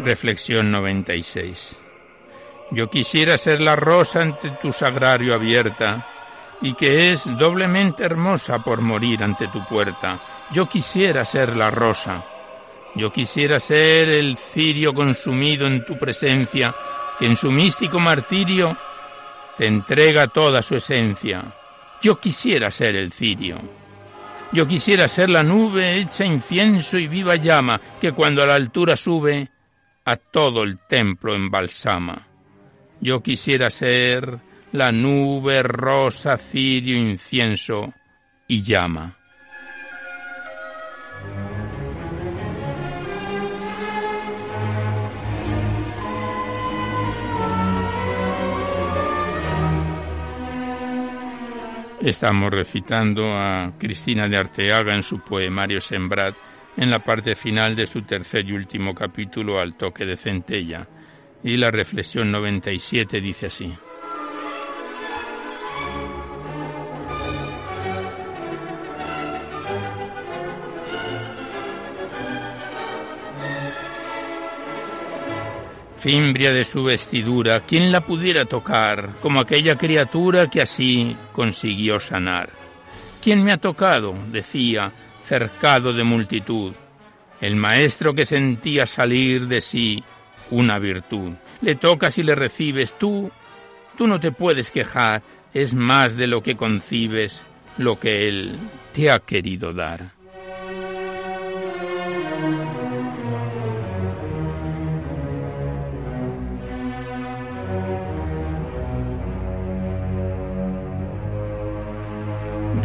Reflexión 0.06 0.72
96. 0.72 1.80
Yo 2.70 2.92
quisiera 2.92 3.40
ser 3.40 3.60
la 3.60 3.76
rosa 3.76 4.22
ante 4.22 4.52
tu 4.62 4.72
sagrario 4.72 5.34
abierta, 5.34 6.08
y 6.62 6.76
que 6.76 7.10
es 7.10 7.26
doblemente 7.40 8.06
hermosa 8.06 8.60
por 8.60 8.82
morir 8.82 9.24
ante 9.24 9.48
tu 9.48 9.66
puerta. 9.66 10.46
Yo 10.52 10.70
quisiera 10.70 11.26
ser 11.26 11.58
la 11.58 11.72
rosa. 11.72 12.24
Yo 12.94 13.12
quisiera 13.12 13.60
ser 13.60 14.10
el 14.10 14.38
cirio 14.38 14.94
consumido 14.94 15.66
en 15.66 15.84
tu 15.84 15.98
presencia, 15.98 16.76
que 17.18 17.26
en 17.26 17.36
su 17.36 17.50
místico 17.50 18.00
martirio 18.00 18.78
te 19.58 19.66
entrega 19.66 20.28
toda 20.28 20.62
su 20.62 20.76
esencia. 20.76 21.44
Yo 22.00 22.20
quisiera 22.20 22.70
ser 22.70 22.96
el 22.96 23.12
cirio. 23.12 23.60
Yo 24.52 24.68
quisiera 24.68 25.08
ser 25.08 25.32
la 25.32 25.42
nube 25.42 25.98
hecha 25.98 26.24
incienso 26.26 27.00
y 27.00 27.08
viva 27.08 27.38
llama, 27.38 27.82
que 28.00 28.12
cuando 28.12 28.44
a 28.44 28.46
la 28.46 28.54
altura 28.54 28.96
sube, 28.96 29.50
a 30.06 30.16
todo 30.18 30.64
el 30.64 30.78
templo 30.88 31.36
embalsama. 31.36 32.28
Yo 33.02 33.22
quisiera 33.22 33.70
ser 33.70 34.40
la 34.72 34.92
nube 34.92 35.64
rosa, 35.64 36.38
cirio, 36.38 36.96
incienso 36.96 37.94
y 38.48 38.62
llama. 38.62 39.18
Estamos 52.02 52.52
recitando 52.52 53.36
a 53.36 53.74
Cristina 53.80 54.30
de 54.30 54.38
Arteaga 54.38 54.94
en 54.94 55.02
su 55.02 55.22
poemario 55.22 55.82
Sembrat 55.82 56.36
en 56.78 56.90
la 56.90 57.00
parte 57.00 57.36
final 57.36 57.76
de 57.76 57.86
su 57.86 58.02
tercer 58.02 58.46
y 58.46 58.54
último 58.54 58.94
capítulo 58.94 59.60
al 59.60 59.76
toque 59.76 60.06
de 60.06 60.18
centella. 60.18 60.88
Y 61.44 61.58
la 61.58 61.72
reflexión 61.72 62.32
97 62.32 63.22
dice 63.22 63.48
así. 63.48 63.74
fimbria 76.06 76.54
de 76.54 76.64
su 76.64 76.84
vestidura, 76.84 77.62
¿quién 77.62 77.92
la 77.92 78.00
pudiera 78.00 78.46
tocar 78.46 79.16
como 79.24 79.40
aquella 79.40 79.76
criatura 79.76 80.48
que 80.48 80.62
así 80.62 81.18
consiguió 81.32 82.00
sanar? 82.00 82.52
¿Quién 83.24 83.44
me 83.44 83.52
ha 83.52 83.58
tocado? 83.58 84.14
decía, 84.32 84.92
cercado 85.26 85.92
de 85.92 86.04
multitud, 86.04 86.74
el 87.42 87.56
maestro 87.56 88.14
que 88.14 88.26
sentía 88.26 88.86
salir 88.86 89.48
de 89.48 89.60
sí 89.60 90.04
una 90.52 90.80
virtud. 90.80 91.34
Le 91.62 91.76
tocas 91.76 92.18
y 92.18 92.24
le 92.24 92.36
recibes, 92.36 92.98
tú, 92.98 93.32
tú 93.98 94.08
no 94.08 94.20
te 94.20 94.32
puedes 94.32 94.72
quejar, 94.72 95.24
es 95.54 95.74
más 95.74 96.16
de 96.16 96.28
lo 96.28 96.42
que 96.42 96.56
concibes 96.56 97.44
lo 97.78 98.00
que 98.00 98.28
él 98.28 98.52
te 98.94 99.10
ha 99.10 99.20
querido 99.20 99.74
dar. 99.74 100.15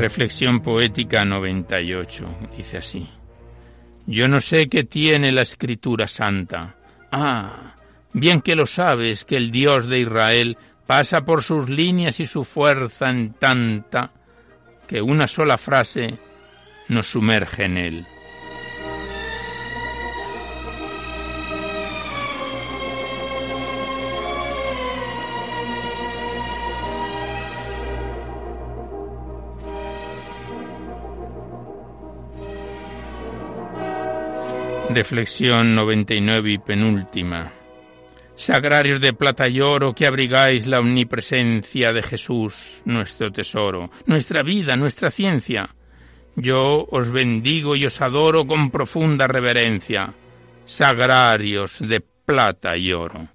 Reflexión 0.00 0.60
poética 0.60 1.26
98. 1.26 2.24
Dice 2.56 2.78
así. 2.78 3.06
Yo 4.06 4.28
no 4.28 4.40
sé 4.40 4.66
qué 4.70 4.84
tiene 4.84 5.30
la 5.30 5.42
escritura 5.42 6.08
santa. 6.08 6.74
Ah, 7.12 7.74
bien 8.14 8.40
que 8.40 8.56
lo 8.56 8.64
sabes 8.64 9.26
que 9.26 9.36
el 9.36 9.50
Dios 9.50 9.86
de 9.86 9.98
Israel 9.98 10.56
pasa 10.86 11.20
por 11.20 11.42
sus 11.42 11.68
líneas 11.68 12.18
y 12.18 12.24
su 12.24 12.44
fuerza 12.44 13.10
en 13.10 13.34
tanta 13.34 14.10
que 14.88 15.02
una 15.02 15.28
sola 15.28 15.58
frase 15.58 16.18
nos 16.88 17.06
sumerge 17.06 17.64
en 17.64 17.76
él. 17.76 18.06
Reflexión 34.92 35.76
99 35.76 36.50
y 36.50 36.58
penúltima. 36.58 37.52
Sagrarios 38.34 39.00
de 39.00 39.12
plata 39.12 39.48
y 39.48 39.60
oro 39.60 39.94
que 39.94 40.04
abrigáis 40.04 40.66
la 40.66 40.80
omnipresencia 40.80 41.92
de 41.92 42.02
Jesús, 42.02 42.82
nuestro 42.86 43.30
tesoro, 43.30 43.90
nuestra 44.06 44.42
vida, 44.42 44.74
nuestra 44.74 45.12
ciencia. 45.12 45.68
Yo 46.34 46.86
os 46.90 47.12
bendigo 47.12 47.76
y 47.76 47.86
os 47.86 48.00
adoro 48.00 48.44
con 48.46 48.72
profunda 48.72 49.28
reverencia. 49.28 50.12
Sagrarios 50.64 51.78
de 51.78 52.00
plata 52.00 52.76
y 52.76 52.92
oro. 52.92 53.28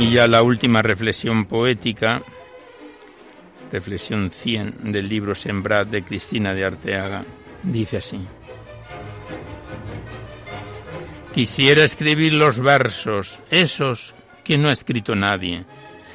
Y 0.00 0.12
ya 0.12 0.26
la 0.26 0.42
última 0.42 0.80
reflexión 0.80 1.44
poética, 1.44 2.22
reflexión 3.70 4.30
100 4.30 4.90
del 4.90 5.06
libro 5.06 5.34
Sembrad 5.34 5.88
de 5.88 6.02
Cristina 6.02 6.54
de 6.54 6.64
Arteaga, 6.64 7.22
dice 7.62 7.98
así. 7.98 8.18
Quisiera 11.34 11.84
escribir 11.84 12.32
los 12.32 12.60
versos, 12.60 13.42
esos 13.50 14.14
que 14.42 14.56
no 14.56 14.70
ha 14.70 14.72
escrito 14.72 15.14
nadie. 15.14 15.66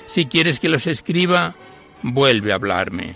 Si 0.08 0.26
quieres 0.26 0.60
que 0.60 0.68
los 0.68 0.88
escriba, 0.88 1.54
vuelve 2.02 2.54
a 2.54 2.56
hablarme, 2.56 3.14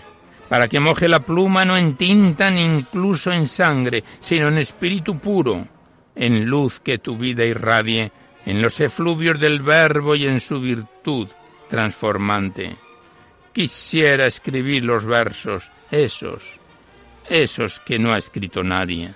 para 0.48 0.68
que 0.68 0.78
moje 0.78 1.08
la 1.08 1.18
pluma 1.18 1.64
no 1.64 1.76
en 1.76 1.96
tinta 1.96 2.48
ni 2.48 2.64
incluso 2.64 3.32
en 3.32 3.48
sangre, 3.48 4.04
sino 4.20 4.46
en 4.46 4.58
espíritu 4.58 5.18
puro, 5.18 5.66
en 6.14 6.46
luz 6.46 6.78
que 6.78 6.98
tu 6.98 7.18
vida 7.18 7.44
irradie 7.44 8.12
en 8.46 8.62
los 8.62 8.80
efluvios 8.80 9.38
del 9.38 9.60
verbo 9.60 10.14
y 10.14 10.26
en 10.26 10.40
su 10.40 10.60
virtud 10.60 11.28
transformante. 11.68 12.76
Quisiera 13.52 14.26
escribir 14.26 14.84
los 14.84 15.04
versos, 15.04 15.70
esos, 15.90 16.58
esos 17.28 17.80
que 17.80 17.98
no 17.98 18.12
ha 18.12 18.18
escrito 18.18 18.62
nadie. 18.62 19.14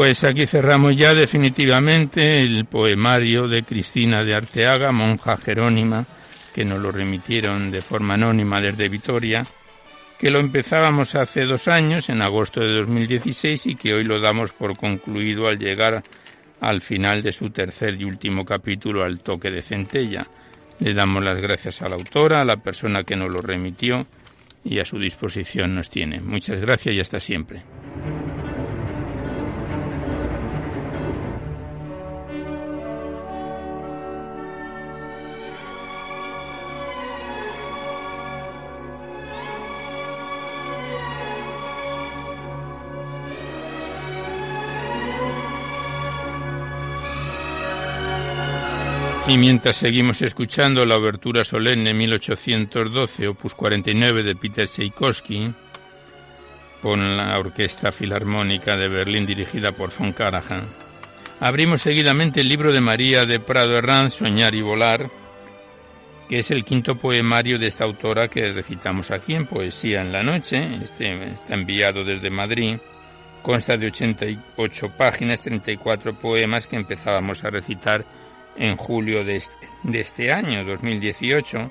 Pues 0.00 0.24
aquí 0.24 0.46
cerramos 0.46 0.96
ya 0.96 1.12
definitivamente 1.12 2.40
el 2.40 2.64
poemario 2.64 3.46
de 3.46 3.64
Cristina 3.64 4.24
de 4.24 4.34
Arteaga, 4.34 4.92
monja 4.92 5.36
jerónima, 5.36 6.06
que 6.54 6.64
nos 6.64 6.80
lo 6.80 6.90
remitieron 6.90 7.70
de 7.70 7.82
forma 7.82 8.14
anónima 8.14 8.62
desde 8.62 8.88
Vitoria, 8.88 9.44
que 10.18 10.30
lo 10.30 10.38
empezábamos 10.38 11.14
hace 11.16 11.44
dos 11.44 11.68
años, 11.68 12.08
en 12.08 12.22
agosto 12.22 12.60
de 12.60 12.78
2016, 12.78 13.66
y 13.66 13.74
que 13.74 13.92
hoy 13.92 14.04
lo 14.04 14.18
damos 14.22 14.52
por 14.52 14.74
concluido 14.74 15.48
al 15.48 15.58
llegar 15.58 16.02
al 16.62 16.80
final 16.80 17.20
de 17.20 17.32
su 17.32 17.50
tercer 17.50 18.00
y 18.00 18.04
último 18.04 18.46
capítulo, 18.46 19.04
al 19.04 19.20
toque 19.20 19.50
de 19.50 19.60
centella. 19.60 20.26
Le 20.78 20.94
damos 20.94 21.22
las 21.22 21.42
gracias 21.42 21.82
a 21.82 21.90
la 21.90 21.96
autora, 21.96 22.40
a 22.40 22.46
la 22.46 22.56
persona 22.56 23.04
que 23.04 23.16
nos 23.16 23.30
lo 23.30 23.42
remitió 23.42 24.06
y 24.64 24.78
a 24.78 24.86
su 24.86 24.98
disposición 24.98 25.74
nos 25.74 25.90
tiene. 25.90 26.22
Muchas 26.22 26.58
gracias 26.58 26.94
y 26.94 27.00
hasta 27.00 27.20
siempre. 27.20 27.60
Y 49.30 49.38
mientras 49.38 49.76
seguimos 49.76 50.20
escuchando 50.22 50.84
la 50.84 50.96
obertura 50.96 51.44
solemne 51.44 51.94
1812, 51.94 53.28
opus 53.28 53.54
49 53.54 54.24
de 54.24 54.34
Peter 54.34 54.68
Tchaikovsky, 54.68 55.54
con 56.82 57.16
la 57.16 57.38
Orquesta 57.38 57.92
Filarmónica 57.92 58.76
de 58.76 58.88
Berlín 58.88 59.26
dirigida 59.26 59.70
por 59.70 59.96
von 59.96 60.12
Karajan, 60.12 60.64
abrimos 61.38 61.82
seguidamente 61.82 62.40
el 62.40 62.48
libro 62.48 62.72
de 62.72 62.80
María 62.80 63.24
de 63.24 63.38
Prado 63.38 63.78
Herranz, 63.78 64.14
Soñar 64.14 64.52
y 64.56 64.62
Volar, 64.62 65.08
que 66.28 66.40
es 66.40 66.50
el 66.50 66.64
quinto 66.64 66.96
poemario 66.96 67.56
de 67.56 67.68
esta 67.68 67.84
autora 67.84 68.26
que 68.26 68.52
recitamos 68.52 69.12
aquí 69.12 69.34
en 69.34 69.46
Poesía 69.46 70.00
en 70.00 70.10
la 70.10 70.24
Noche. 70.24 70.74
Este 70.82 71.22
está 71.22 71.54
enviado 71.54 72.02
desde 72.02 72.30
Madrid. 72.30 72.78
Consta 73.42 73.76
de 73.76 73.86
88 73.86 74.90
páginas, 74.98 75.42
34 75.42 76.14
poemas 76.14 76.66
que 76.66 76.74
empezábamos 76.74 77.44
a 77.44 77.50
recitar 77.50 78.04
en 78.56 78.76
julio 78.76 79.24
de 79.24 79.36
este, 79.36 79.68
de 79.82 80.00
este 80.00 80.32
año, 80.32 80.64
2018, 80.64 81.70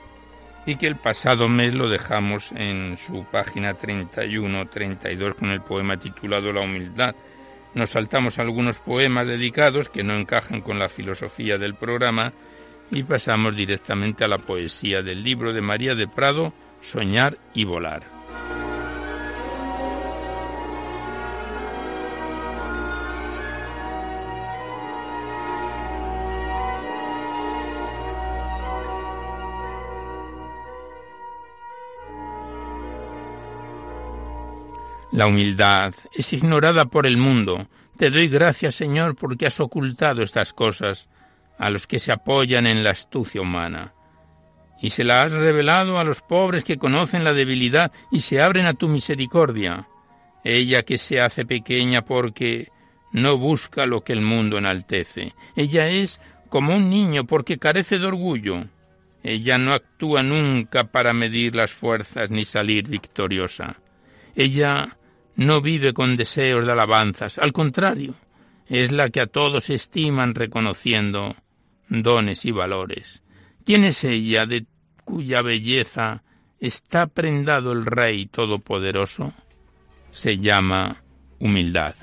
y 0.65 0.75
que 0.75 0.87
el 0.87 0.97
pasado 0.97 1.49
mes 1.49 1.73
lo 1.73 1.89
dejamos 1.89 2.51
en 2.51 2.97
su 2.97 3.25
página 3.25 3.77
31-32 3.77 5.35
con 5.35 5.51
el 5.51 5.61
poema 5.61 5.97
titulado 5.97 6.51
La 6.53 6.61
humildad. 6.61 7.15
Nos 7.73 7.91
saltamos 7.91 8.39
algunos 8.39 8.79
poemas 8.79 9.27
dedicados 9.27 9.89
que 9.89 10.03
no 10.03 10.15
encajan 10.15 10.61
con 10.61 10.79
la 10.79 10.89
filosofía 10.89 11.57
del 11.57 11.75
programa 11.75 12.33
y 12.91 13.03
pasamos 13.03 13.55
directamente 13.55 14.23
a 14.23 14.27
la 14.27 14.39
poesía 14.39 15.01
del 15.01 15.23
libro 15.23 15.53
de 15.53 15.61
María 15.61 15.95
de 15.95 16.07
Prado, 16.07 16.53
Soñar 16.79 17.37
y 17.53 17.63
Volar. 17.63 18.18
La 35.12 35.26
humildad 35.26 35.93
es 36.13 36.34
ignorada 36.34 36.86
por 36.86 37.08
el 37.08 37.17
mundo. 37.17 37.67
Te 37.98 38.10
doy 38.10 38.28
gracias, 38.28 38.76
Señor, 38.76 39.15
porque 39.15 39.48
has 39.48 39.60
ocultado 39.60 40.22
estas 40.22 40.54
cosas 40.54 41.10
a 41.58 41.69
los 41.69 41.88
que 41.88 42.00
se 42.00 42.12
apoyan 42.12 42.67
en 42.67 42.84
la 42.84 42.91
astucia 42.91 43.41
humana. 43.41 43.93
Y 44.82 44.91
se 44.91 45.04
la 45.04 45.24
has 45.24 45.32
revelado 45.32 46.00
a 46.00 46.04
los 46.04 46.22
pobres 46.22 46.63
que 46.63 46.78
conocen 46.78 47.24
la 47.24 47.34
debilidad 47.34 47.91
y 48.12 48.22
se 48.22 48.41
abren 48.41 48.65
a 48.65 48.76
tu 48.76 48.88
misericordia. 48.88 49.88
Ella 50.43 50.84
que 50.84 50.98
se 50.98 51.19
hace 51.19 51.45
pequeña 51.45 52.04
porque 52.04 52.69
no 53.12 53.38
busca 53.38 53.86
lo 53.86 54.02
que 54.02 54.13
el 54.13 54.22
mundo 54.22 54.58
enaltece. 54.58 55.34
Ella 55.56 55.88
es 55.88 56.22
como 56.50 56.76
un 56.76 56.89
niño 56.89 57.26
porque 57.26 57.58
carece 57.58 58.00
de 58.00 58.06
orgullo. 58.06 58.65
Ella 59.24 59.58
no 59.58 59.74
actúa 59.74 60.24
nunca 60.24 60.86
para 60.86 61.13
medir 61.13 61.56
las 61.56 61.72
fuerzas 61.72 62.32
ni 62.32 62.45
salir 62.45 62.88
victoriosa. 62.88 63.82
Ella 64.36 64.98
no 65.39 65.62
vive 65.62 65.93
con 65.93 66.17
deseos 66.17 66.65
de 66.65 66.71
alabanzas, 66.73 67.39
al 67.39 67.54
contrario, 67.54 68.13
es 68.67 68.91
la 68.91 69.10
que 69.10 69.21
a 69.21 69.28
todos 69.28 69.69
estiman 69.69 70.36
reconociendo 70.36 71.34
dones 71.88 72.43
y 72.43 72.52
valores. 72.52 73.23
¿Quién 73.63 73.86
es 73.86 74.04
ella 74.04 74.45
de 74.45 74.65
cuya 75.06 75.41
belleza 75.41 76.23
está 76.60 77.08
prendado 77.08 77.71
el 77.71 77.86
Rey 77.86 78.25
Todopoderoso? 78.25 79.34
Se 80.12 80.38
llama 80.39 81.04
humildad. 81.39 81.95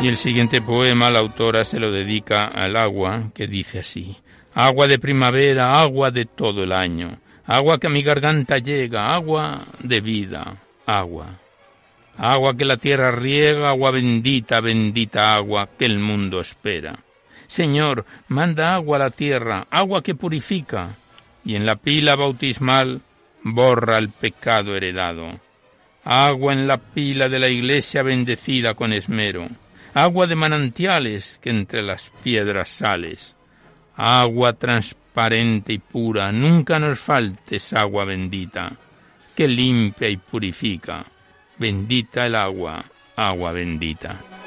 Y 0.00 0.06
el 0.06 0.16
siguiente 0.16 0.62
poema 0.62 1.10
la 1.10 1.18
autora 1.18 1.64
se 1.64 1.80
lo 1.80 1.90
dedica 1.90 2.46
al 2.46 2.76
agua, 2.76 3.32
que 3.34 3.48
dice 3.48 3.80
así, 3.80 4.16
Agua 4.54 4.86
de 4.86 5.00
primavera, 5.00 5.80
agua 5.80 6.12
de 6.12 6.24
todo 6.24 6.62
el 6.62 6.72
año, 6.72 7.18
agua 7.44 7.78
que 7.78 7.88
a 7.88 7.90
mi 7.90 8.02
garganta 8.02 8.58
llega, 8.58 9.12
agua 9.12 9.64
de 9.80 10.00
vida, 10.00 10.56
agua. 10.86 11.40
Agua 12.16 12.56
que 12.56 12.64
la 12.64 12.76
tierra 12.76 13.10
riega, 13.10 13.70
agua 13.70 13.90
bendita, 13.90 14.60
bendita 14.60 15.34
agua 15.34 15.68
que 15.76 15.86
el 15.86 15.98
mundo 15.98 16.40
espera. 16.40 17.00
Señor, 17.48 18.04
manda 18.28 18.74
agua 18.74 18.98
a 18.98 19.00
la 19.00 19.10
tierra, 19.10 19.66
agua 19.68 20.00
que 20.02 20.14
purifica, 20.14 20.90
y 21.44 21.56
en 21.56 21.66
la 21.66 21.74
pila 21.74 22.14
bautismal 22.14 23.00
borra 23.42 23.98
el 23.98 24.10
pecado 24.10 24.76
heredado. 24.76 25.40
Agua 26.04 26.52
en 26.52 26.68
la 26.68 26.78
pila 26.78 27.28
de 27.28 27.40
la 27.40 27.48
iglesia 27.48 28.04
bendecida 28.04 28.74
con 28.74 28.92
esmero 28.92 29.48
agua 29.98 30.26
de 30.28 30.36
manantiales 30.36 31.40
que 31.42 31.50
entre 31.50 31.82
las 31.82 32.10
piedras 32.22 32.68
sales, 32.70 33.36
agua 33.96 34.52
transparente 34.52 35.72
y 35.72 35.78
pura, 35.78 36.30
nunca 36.30 36.78
nos 36.78 37.00
faltes 37.00 37.72
agua 37.72 38.04
bendita, 38.04 38.72
que 39.34 39.48
limpia 39.48 40.08
y 40.08 40.16
purifica, 40.16 41.04
bendita 41.58 42.26
el 42.26 42.36
agua, 42.36 42.84
agua 43.16 43.50
bendita. 43.52 44.37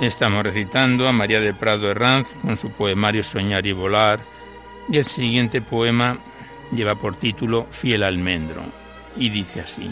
Estamos 0.00 0.44
recitando 0.44 1.08
a 1.08 1.12
María 1.12 1.40
de 1.40 1.54
Prado 1.54 1.90
Herranz 1.90 2.34
con 2.42 2.58
su 2.58 2.70
poemario 2.70 3.24
Soñar 3.24 3.66
y 3.66 3.72
Volar 3.72 4.20
y 4.90 4.98
el 4.98 5.06
siguiente 5.06 5.62
poema 5.62 6.18
lleva 6.70 6.96
por 6.96 7.16
título 7.16 7.66
Fiel 7.70 8.02
almendro 8.02 8.62
y 9.16 9.30
dice 9.30 9.60
así. 9.60 9.88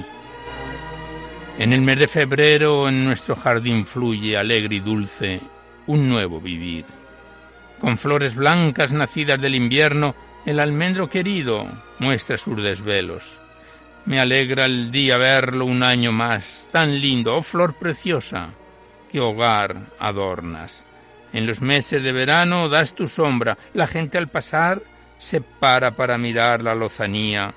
En 1.58 1.72
el 1.72 1.80
mes 1.80 1.98
de 1.98 2.08
febrero 2.08 2.86
en 2.86 3.02
nuestro 3.02 3.34
jardín 3.34 3.86
fluye 3.86 4.36
alegre 4.36 4.76
y 4.76 4.80
dulce 4.80 5.40
un 5.86 6.06
nuevo 6.06 6.38
vivir. 6.38 6.84
Con 7.80 7.96
flores 7.96 8.34
blancas 8.34 8.92
nacidas 8.92 9.40
del 9.40 9.54
invierno, 9.54 10.14
el 10.44 10.60
almendro 10.60 11.08
querido 11.08 11.66
muestra 11.98 12.36
sus 12.36 12.62
desvelos. 12.62 13.40
Me 14.04 14.20
alegra 14.20 14.66
el 14.66 14.90
día 14.90 15.16
verlo 15.16 15.64
un 15.64 15.82
año 15.82 16.12
más, 16.12 16.68
tan 16.70 17.00
lindo, 17.00 17.36
oh 17.36 17.42
flor 17.42 17.74
preciosa, 17.74 18.50
hogar 19.18 19.92
adornas. 19.98 20.84
En 21.32 21.46
los 21.46 21.60
meses 21.60 22.02
de 22.02 22.12
verano 22.12 22.68
das 22.68 22.94
tu 22.94 23.06
sombra, 23.06 23.58
la 23.74 23.86
gente 23.86 24.18
al 24.18 24.28
pasar 24.28 24.82
se 25.18 25.40
para 25.40 25.92
para 25.92 26.18
mirar 26.18 26.62
la 26.62 26.74
lozanía 26.74 27.52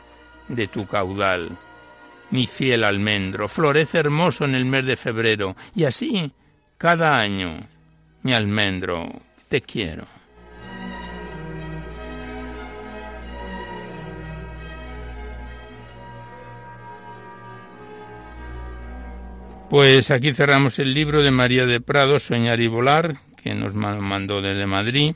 de 0.47 0.67
tu 0.67 0.87
caudal. 0.87 1.49
Mi 2.31 2.47
fiel 2.47 2.83
almendro 2.83 3.47
florece 3.47 3.99
hermoso 3.99 4.45
en 4.45 4.55
el 4.55 4.65
mes 4.65 4.85
de 4.85 4.95
febrero, 4.95 5.55
y 5.75 5.85
así 5.85 6.31
cada 6.77 7.19
año, 7.19 7.59
mi 8.23 8.33
almendro, 8.33 9.09
te 9.47 9.61
quiero. 9.61 10.16
Pues 19.69 20.11
aquí 20.11 20.33
cerramos 20.33 20.79
el 20.79 20.93
libro 20.93 21.21
de 21.21 21.29
María 21.29 21.65
de 21.65 21.81
Prado, 21.81 22.19
Soñar 22.19 22.61
y 22.61 22.67
Volar, 22.67 23.17
que 23.35 23.53
nos 23.53 23.75
mandó 23.75 24.41
desde 24.41 24.65
Madrid 24.65 25.13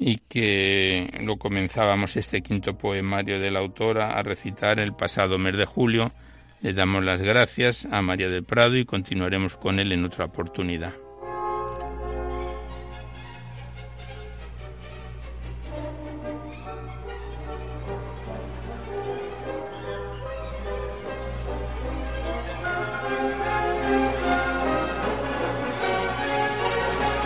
y 0.00 0.18
que 0.28 1.08
lo 1.22 1.36
comenzábamos 1.36 2.16
este 2.16 2.42
quinto 2.42 2.76
poemario 2.76 3.38
de 3.38 3.52
la 3.52 3.60
autora 3.60 4.18
a 4.18 4.22
recitar 4.24 4.80
el 4.80 4.94
pasado 4.94 5.38
mes 5.38 5.56
de 5.56 5.64
julio. 5.64 6.12
Le 6.60 6.72
damos 6.72 7.04
las 7.04 7.22
gracias 7.22 7.86
a 7.92 8.02
María 8.02 8.28
de 8.28 8.42
Prado 8.42 8.76
y 8.76 8.84
continuaremos 8.84 9.56
con 9.56 9.78
él 9.78 9.92
en 9.92 10.04
otra 10.04 10.24
oportunidad. 10.24 10.94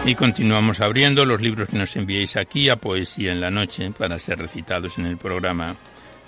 Y 0.04 0.16
continuamos 0.16 0.80
abriendo 0.80 1.24
los 1.24 1.40
libros 1.40 1.68
que 1.68 1.78
nos 1.78 1.94
enviéis 1.94 2.36
aquí 2.36 2.68
a 2.68 2.74
Poesía 2.74 3.30
en 3.30 3.40
la 3.40 3.52
Noche 3.52 3.92
para 3.96 4.18
ser 4.18 4.36
recitados 4.40 4.98
en 4.98 5.06
el 5.06 5.16
programa. 5.16 5.76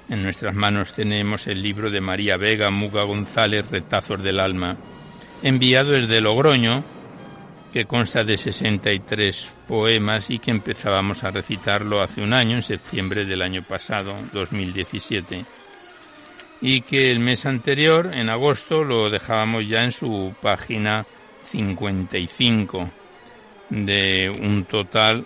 En 0.08 0.22
nuestras 0.22 0.54
manos 0.54 0.94
tenemos 0.94 1.48
el 1.48 1.60
libro 1.60 1.90
de 1.90 2.00
María 2.00 2.36
Vega 2.36 2.70
Muga 2.70 3.02
González, 3.02 3.68
Retazos 3.68 4.22
del 4.22 4.38
Alma, 4.38 4.76
enviado 5.42 5.90
desde 5.90 6.20
Logroño, 6.20 6.84
que 7.72 7.84
consta 7.84 8.22
de 8.22 8.36
63 8.36 9.52
poemas 9.66 10.30
y 10.30 10.38
que 10.38 10.52
empezábamos 10.52 11.24
a 11.24 11.32
recitarlo 11.32 12.00
hace 12.00 12.22
un 12.22 12.32
año, 12.32 12.58
en 12.58 12.62
septiembre 12.62 13.24
del 13.24 13.42
año 13.42 13.64
pasado, 13.64 14.14
2017. 14.32 15.44
Y 16.60 16.82
que 16.82 17.10
el 17.10 17.18
mes 17.18 17.44
anterior, 17.44 18.12
en 18.14 18.30
agosto, 18.30 18.84
lo 18.84 19.10
dejábamos 19.10 19.66
ya 19.66 19.82
en 19.82 19.90
su 19.90 20.32
página 20.40 21.04
55 21.42 23.03
de 23.74 24.30
un 24.30 24.64
total 24.64 25.24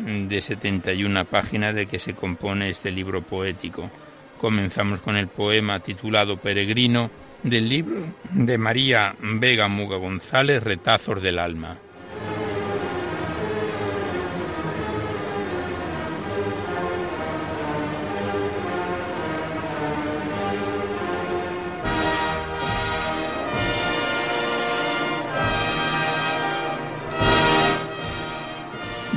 de 0.00 0.40
71 0.40 1.24
páginas 1.24 1.74
de 1.74 1.86
que 1.86 1.98
se 1.98 2.14
compone 2.14 2.70
este 2.70 2.90
libro 2.90 3.22
poético. 3.22 3.90
Comenzamos 4.38 5.00
con 5.00 5.16
el 5.16 5.28
poema 5.28 5.80
titulado 5.80 6.36
Peregrino 6.36 7.10
del 7.42 7.68
libro 7.68 8.00
de 8.30 8.56
María 8.56 9.14
Vega 9.20 9.68
Muga 9.68 9.96
González, 9.96 10.62
Retazos 10.62 11.22
del 11.22 11.38
Alma. 11.38 11.76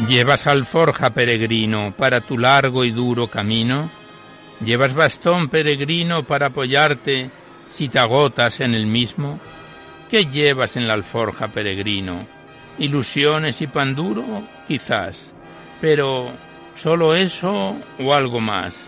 ¿Llevas 0.08 0.46
alforja, 0.46 1.10
peregrino, 1.15 1.91
para 1.98 2.22
tu 2.22 2.38
largo 2.38 2.84
y 2.86 2.91
duro 2.91 3.26
camino? 3.26 3.89
¿Llevas 4.63 4.94
bastón, 4.94 5.50
peregrino, 5.50 6.22
para 6.22 6.48
apoyarte 6.48 7.32
si 7.70 7.89
te 7.89 7.98
agotas 7.98 8.60
en 8.60 8.76
el 8.76 8.86
mismo? 8.86 9.39
¿Qué 10.08 10.26
llevas 10.26 10.78
en 10.78 10.88
la 10.88 10.94
alforja, 10.94 11.48
peregrino? 11.48 12.24
¿Ilusiones 12.78 13.62
y 13.62 13.68
pan 13.68 13.96
duro? 13.96 14.24
Quizás. 14.68 15.34
Pero, 15.82 16.30
¿solo 16.76 17.15
eso 17.15 17.76
o 17.98 18.13
algo 18.13 18.39
más? 18.39 18.88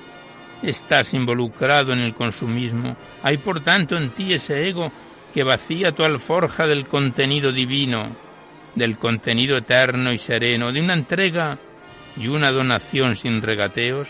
Estás 0.62 1.16
involucrado 1.16 1.94
en 1.94 2.00
el 2.00 2.14
consumismo. 2.14 2.96
Hay 3.24 3.38
por 3.38 3.62
tanto 3.62 3.98
en 3.98 4.12
ti 4.12 4.34
ese 4.34 4.68
ego 4.68 4.92
que 5.34 5.44
vacía 5.44 5.94
tu 5.94 6.04
alforja 6.04 6.68
del 6.68 6.86
contenido 6.86 7.52
divino 7.52 8.27
del 8.78 8.98
contenido 8.98 9.58
eterno 9.58 10.14
y 10.14 10.18
sereno, 10.18 10.72
de 10.72 10.82
una 10.82 10.94
entrega 10.94 11.58
y 12.16 12.28
una 12.28 12.52
donación 12.52 13.16
sin 13.16 13.42
regateos? 13.42 14.08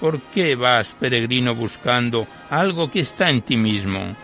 ¿Por 0.00 0.20
qué 0.20 0.54
vas, 0.54 0.92
peregrino, 0.92 1.54
buscando 1.54 2.26
algo 2.50 2.90
que 2.90 3.00
está 3.00 3.28
en 3.28 3.42
ti 3.42 3.56
mismo? 3.56 4.14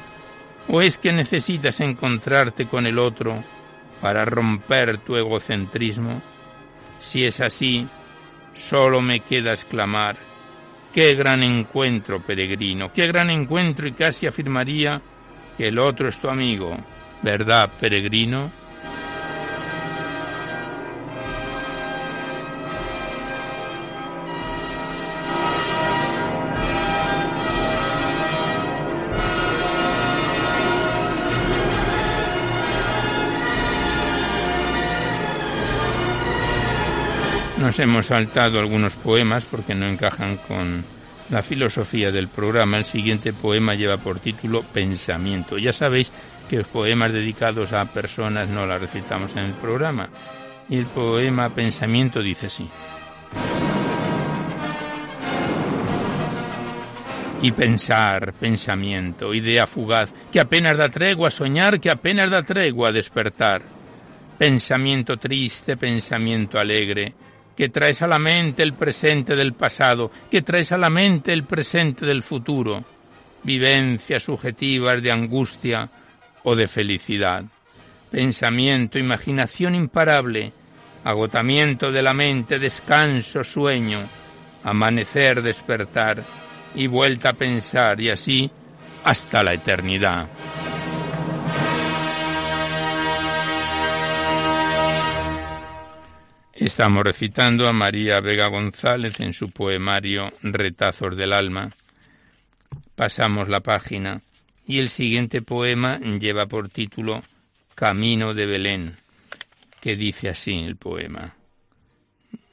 ¿O 0.68 0.80
es 0.80 0.98
que 0.98 1.12
necesitas 1.12 1.80
encontrarte 1.80 2.66
con 2.66 2.86
el 2.86 2.98
otro 2.98 3.42
para 4.00 4.24
romper 4.24 4.98
tu 4.98 5.16
egocentrismo? 5.16 6.22
Si 7.00 7.24
es 7.24 7.40
así, 7.40 7.86
solo 8.54 9.00
me 9.00 9.20
queda 9.20 9.52
exclamar, 9.52 10.16
qué 10.94 11.14
gran 11.14 11.42
encuentro, 11.42 12.20
peregrino, 12.20 12.92
qué 12.92 13.06
gran 13.08 13.30
encuentro 13.30 13.88
y 13.88 13.92
casi 13.92 14.26
afirmaría 14.26 15.00
que 15.56 15.68
el 15.68 15.78
otro 15.78 16.08
es 16.08 16.20
tu 16.20 16.28
amigo, 16.28 16.76
¿verdad, 17.22 17.70
peregrino? 17.80 18.61
Nos 37.72 37.80
hemos 37.80 38.04
saltado 38.04 38.58
algunos 38.58 38.92
poemas 38.92 39.46
porque 39.46 39.74
no 39.74 39.88
encajan 39.88 40.36
con 40.36 40.84
la 41.30 41.42
filosofía 41.42 42.12
del 42.12 42.28
programa. 42.28 42.76
El 42.76 42.84
siguiente 42.84 43.32
poema 43.32 43.74
lleva 43.74 43.96
por 43.96 44.20
título 44.20 44.60
Pensamiento. 44.60 45.56
Ya 45.56 45.72
sabéis 45.72 46.12
que 46.50 46.58
los 46.58 46.66
poemas 46.66 47.14
dedicados 47.14 47.72
a 47.72 47.86
personas 47.86 48.50
no 48.50 48.66
la 48.66 48.76
recitamos 48.76 49.34
en 49.36 49.46
el 49.46 49.52
programa. 49.54 50.10
Y 50.68 50.76
el 50.76 50.84
poema 50.84 51.48
Pensamiento 51.48 52.20
dice 52.20 52.48
así. 52.48 52.68
Y 57.40 57.52
pensar, 57.52 58.34
pensamiento, 58.34 59.32
idea 59.32 59.66
fugaz, 59.66 60.10
que 60.30 60.40
apenas 60.40 60.76
da 60.76 60.90
tregua 60.90 61.28
a 61.28 61.30
soñar, 61.30 61.80
que 61.80 61.88
apenas 61.88 62.28
da 62.28 62.42
tregua 62.42 62.90
a 62.90 62.92
despertar. 62.92 63.62
Pensamiento 64.36 65.16
triste, 65.16 65.78
pensamiento 65.78 66.58
alegre, 66.58 67.14
que 67.56 67.68
traes 67.68 68.02
a 68.02 68.06
la 68.06 68.18
mente 68.18 68.62
el 68.62 68.74
presente 68.74 69.36
del 69.36 69.52
pasado, 69.52 70.10
que 70.30 70.42
traes 70.42 70.72
a 70.72 70.78
la 70.78 70.90
mente 70.90 71.32
el 71.32 71.44
presente 71.44 72.06
del 72.06 72.22
futuro, 72.22 72.84
vivencias 73.42 74.24
subjetivas 74.24 75.02
de 75.02 75.12
angustia 75.12 75.88
o 76.44 76.56
de 76.56 76.68
felicidad, 76.68 77.44
pensamiento, 78.10 78.98
imaginación 78.98 79.74
imparable, 79.74 80.52
agotamiento 81.04 81.90
de 81.90 82.02
la 82.02 82.14
mente, 82.14 82.58
descanso, 82.58 83.44
sueño, 83.44 84.00
amanecer, 84.64 85.42
despertar 85.42 86.22
y 86.74 86.86
vuelta 86.86 87.30
a 87.30 87.34
pensar 87.34 88.00
y 88.00 88.10
así 88.10 88.50
hasta 89.04 89.42
la 89.42 89.54
eternidad. 89.54 90.28
Estamos 96.64 97.02
recitando 97.02 97.66
a 97.66 97.72
María 97.72 98.20
Vega 98.20 98.46
González 98.46 99.18
en 99.18 99.32
su 99.32 99.50
poemario 99.50 100.32
Retazos 100.42 101.16
del 101.16 101.32
Alma. 101.32 101.70
Pasamos 102.94 103.48
la 103.48 103.58
página 103.58 104.22
y 104.64 104.78
el 104.78 104.88
siguiente 104.88 105.42
poema 105.42 105.98
lleva 105.98 106.46
por 106.46 106.68
título 106.68 107.24
Camino 107.74 108.32
de 108.32 108.46
Belén, 108.46 108.96
que 109.80 109.96
dice 109.96 110.28
así 110.28 110.56
el 110.60 110.76
poema. 110.76 111.34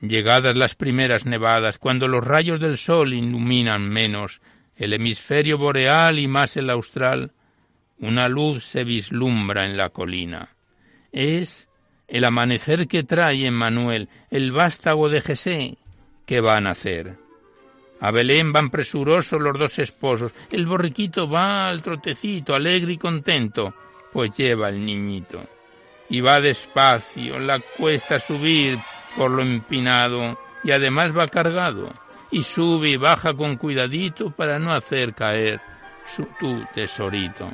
Llegadas 0.02 0.58
las 0.58 0.74
primeras 0.74 1.28
nevadas, 1.28 1.78
cuando 1.78 2.08
los 2.08 2.26
rayos 2.26 2.60
del 2.60 2.80
sol 2.80 3.14
iluminan 3.14 3.88
menos 3.88 4.42
el 4.76 4.94
hemisferio 4.94 5.60
boreal 5.60 6.18
y 6.18 6.28
más 6.28 6.58
el 6.58 6.72
austral, 6.72 7.32
una 8.00 8.28
luz 8.28 8.66
se 8.66 8.84
vislumbra 8.84 9.68
en 9.68 9.78
la 9.78 9.90
colina. 9.90 10.56
Es 11.12 11.69
el 12.10 12.24
amanecer 12.24 12.88
que 12.88 13.04
trae 13.04 13.46
Emmanuel, 13.46 14.10
el 14.32 14.52
vástago 14.52 15.10
de 15.10 15.22
Jesé, 15.22 15.78
¿qué 16.26 16.42
van 16.42 16.68
a 16.68 16.72
hacer? 16.72 17.18
A 18.02 18.12
Belén 18.12 18.54
van 18.54 18.70
presurosos 18.70 19.42
los 19.42 19.58
dos 19.58 19.78
esposos, 19.80 20.34
el 20.52 20.66
borriquito 20.66 21.30
va 21.30 21.70
al 21.70 21.82
trotecito, 21.82 22.56
alegre 22.56 22.94
y 22.94 22.98
contento, 22.98 23.74
pues 24.12 24.32
lleva 24.36 24.70
el 24.70 24.84
niñito. 24.84 25.42
Y 26.10 26.22
va 26.22 26.42
despacio, 26.42 27.38
la 27.40 27.60
cuesta 27.60 28.18
subir 28.18 28.80
por 29.16 29.30
lo 29.30 29.42
empinado, 29.42 30.40
y 30.64 30.72
además 30.72 31.16
va 31.16 31.28
cargado, 31.28 31.92
y 32.32 32.42
sube 32.42 32.90
y 32.90 32.98
baja 32.98 33.34
con 33.34 33.58
cuidadito 33.58 34.32
para 34.32 34.58
no 34.58 34.74
hacer 34.74 35.14
caer 35.14 35.60
su, 36.08 36.26
tu 36.40 36.64
tesorito. 36.74 37.50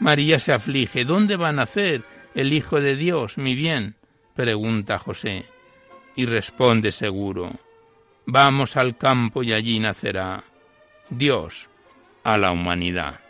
María 0.00 0.38
se 0.38 0.52
aflige, 0.52 1.04
¿dónde 1.04 1.36
van 1.36 1.58
a 1.58 1.62
hacer? 1.62 2.02
El 2.36 2.52
Hijo 2.52 2.80
de 2.82 2.96
Dios, 2.96 3.38
mi 3.38 3.54
bien? 3.54 3.96
pregunta 4.34 4.98
José, 4.98 5.46
y 6.14 6.26
responde 6.26 6.92
seguro, 6.92 7.50
vamos 8.26 8.76
al 8.76 8.98
campo 8.98 9.42
y 9.42 9.54
allí 9.54 9.78
nacerá 9.78 10.44
Dios 11.08 11.70
a 12.24 12.36
la 12.36 12.52
humanidad. 12.52 13.20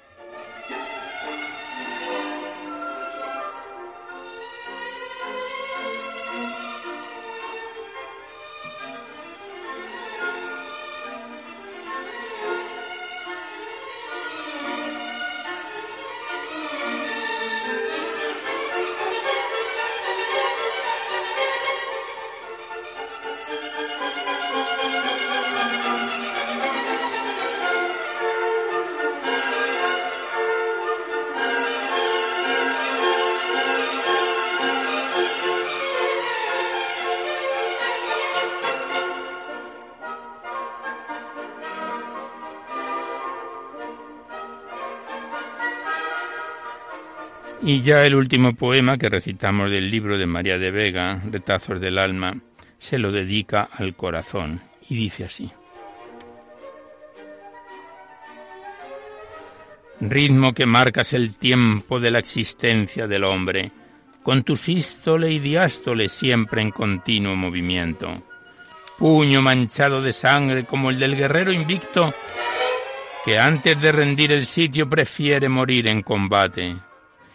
Y 47.77 47.83
ya 47.83 48.07
el 48.07 48.15
último 48.15 48.55
poema 48.55 48.97
que 48.97 49.11
recitamos 49.11 49.71
del 49.71 49.91
libro 49.91 50.17
de 50.17 50.25
María 50.25 50.57
de 50.57 50.71
Vega, 50.71 51.21
Retazos 51.31 51.79
del 51.79 51.99
Alma, 51.99 52.35
se 52.79 52.99
lo 52.99 53.13
dedica 53.13 53.69
al 53.71 53.95
corazón 53.95 54.63
y 54.89 54.97
dice 54.97 55.27
así. 55.27 55.51
Ritmo 60.01 60.55
que 60.55 60.65
marcas 60.65 61.13
el 61.13 61.35
tiempo 61.35 62.01
de 62.01 62.11
la 62.11 62.19
existencia 62.19 63.07
del 63.07 63.25
hombre, 63.25 63.71
con 64.23 64.43
tu 64.43 64.57
sístole 64.57 65.31
y 65.31 65.39
diástole 65.39 66.09
siempre 66.09 66.63
en 66.63 66.71
continuo 66.71 67.37
movimiento. 67.37 68.23
puño 68.97 69.43
manchado 69.43 70.01
de 70.01 70.15
sangre 70.15 70.65
como 70.65 70.89
el 70.89 70.99
del 70.99 71.15
guerrero 71.15 71.53
invicto 71.53 72.15
que 73.23 73.39
antes 73.39 73.79
de 73.79 73.93
rendir 73.93 74.33
el 74.33 74.47
sitio 74.47 74.89
prefiere 74.89 75.51
morir 75.51 75.89
en 75.89 76.01
combate. 76.01 76.77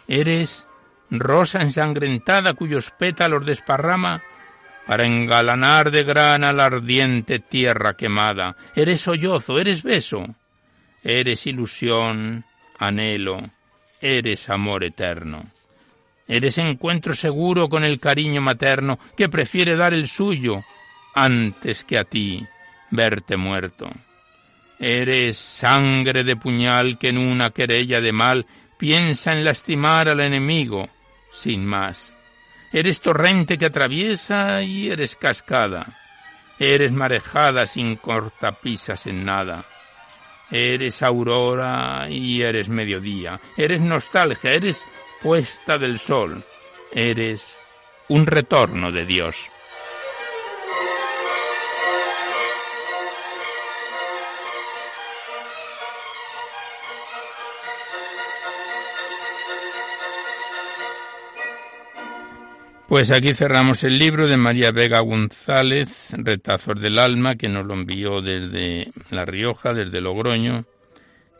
Eres 0.08 0.66
rosa 1.10 1.60
ensangrentada 1.60 2.54
cuyos 2.54 2.90
pétalos 2.90 3.44
desparrama 3.44 4.22
para 4.86 5.06
engalanar 5.06 5.90
de 5.90 6.04
grana 6.04 6.52
la 6.52 6.66
ardiente 6.66 7.38
tierra 7.38 7.94
quemada. 7.94 8.56
Eres 8.74 9.02
sollozo, 9.02 9.58
eres 9.58 9.82
beso, 9.82 10.26
eres 11.02 11.46
ilusión, 11.46 12.44
anhelo, 12.78 13.38
eres 14.00 14.48
amor 14.50 14.84
eterno. 14.84 15.42
Eres 16.26 16.58
encuentro 16.58 17.14
seguro 17.14 17.68
con 17.68 17.84
el 17.84 18.00
cariño 18.00 18.40
materno 18.40 18.98
que 19.16 19.28
prefiere 19.28 19.76
dar 19.76 19.92
el 19.92 20.08
suyo 20.08 20.62
antes 21.14 21.84
que 21.84 21.98
a 21.98 22.04
ti 22.04 22.46
verte 22.90 23.36
muerto. 23.36 23.90
Eres 24.78 25.36
sangre 25.38 26.24
de 26.24 26.36
puñal 26.36 26.98
que 26.98 27.08
en 27.08 27.18
una 27.18 27.50
querella 27.50 28.00
de 28.00 28.12
mal 28.12 28.46
piensa 28.82 29.30
en 29.30 29.44
lastimar 29.44 30.08
al 30.08 30.18
enemigo, 30.18 30.88
sin 31.30 31.64
más. 31.64 32.12
Eres 32.72 33.00
torrente 33.00 33.56
que 33.56 33.66
atraviesa 33.66 34.60
y 34.60 34.90
eres 34.90 35.14
cascada. 35.14 36.00
Eres 36.58 36.90
marejada 36.90 37.66
sin 37.66 37.94
cortapisas 37.94 39.06
en 39.06 39.24
nada. 39.24 39.64
Eres 40.50 41.00
aurora 41.04 42.08
y 42.10 42.42
eres 42.42 42.68
mediodía. 42.68 43.38
Eres 43.56 43.80
nostalgia, 43.80 44.50
eres 44.50 44.84
puesta 45.22 45.78
del 45.78 46.00
sol. 46.00 46.44
Eres 46.90 47.56
un 48.08 48.26
retorno 48.26 48.90
de 48.90 49.06
Dios. 49.06 49.36
Pues 62.92 63.10
aquí 63.10 63.32
cerramos 63.32 63.84
el 63.84 63.98
libro 63.98 64.26
de 64.26 64.36
María 64.36 64.70
Vega 64.70 65.00
González, 65.00 66.10
Retazos 66.12 66.78
del 66.78 66.98
Alma, 66.98 67.36
que 67.36 67.48
nos 67.48 67.64
lo 67.64 67.72
envió 67.72 68.20
desde 68.20 68.92
La 69.08 69.24
Rioja, 69.24 69.72
desde 69.72 70.02
Logroño, 70.02 70.66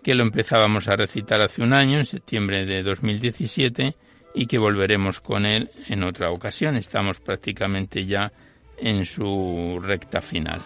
que 0.03 0.14
lo 0.14 0.22
empezábamos 0.22 0.88
a 0.88 0.96
recitar 0.96 1.42
hace 1.42 1.61
un 1.61 1.74
año, 1.74 1.98
en 1.98 2.07
septiembre 2.07 2.64
de 2.64 2.82
2017, 2.82 3.94
y 4.34 4.46
que 4.46 4.57
volveremos 4.57 5.20
con 5.20 5.44
él 5.44 5.70
en 5.88 6.05
otra 6.05 6.30
ocasión. 6.30 6.76
Estamos 6.76 7.20
prácticamente 7.20 8.07
ya 8.07 8.32
en 8.78 9.05
su 9.05 9.78
recta 9.82 10.22
final. 10.22 10.62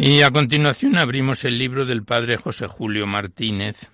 Y 0.00 0.22
a 0.22 0.30
continuación 0.30 0.96
abrimos 0.96 1.44
el 1.44 1.58
libro 1.58 1.84
del 1.84 2.04
padre 2.04 2.36
José 2.36 2.68
Julio 2.68 3.04
Martínez, 3.08 3.90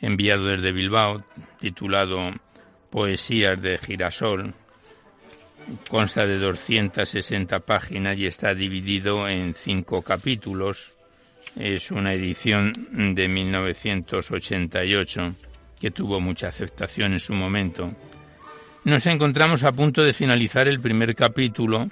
enviado 0.00 0.46
desde 0.46 0.72
Bilbao, 0.72 1.22
titulado 1.60 2.32
Poesías 2.90 3.62
de 3.62 3.78
Girasol. 3.78 4.54
Consta 5.88 6.26
de 6.26 6.38
260 6.38 7.60
páginas 7.60 8.18
y 8.18 8.26
está 8.26 8.56
dividido 8.56 9.28
en 9.28 9.54
cinco 9.54 10.02
capítulos. 10.02 10.96
Es 11.54 11.92
una 11.92 12.12
edición 12.12 13.14
de 13.14 13.28
1988 13.28 15.34
que 15.80 15.92
tuvo 15.92 16.20
mucha 16.20 16.48
aceptación 16.48 17.12
en 17.12 17.20
su 17.20 17.34
momento. 17.34 17.94
Nos 18.82 19.06
encontramos 19.06 19.62
a 19.62 19.70
punto 19.70 20.02
de 20.02 20.12
finalizar 20.12 20.66
el 20.66 20.80
primer 20.80 21.14
capítulo, 21.14 21.88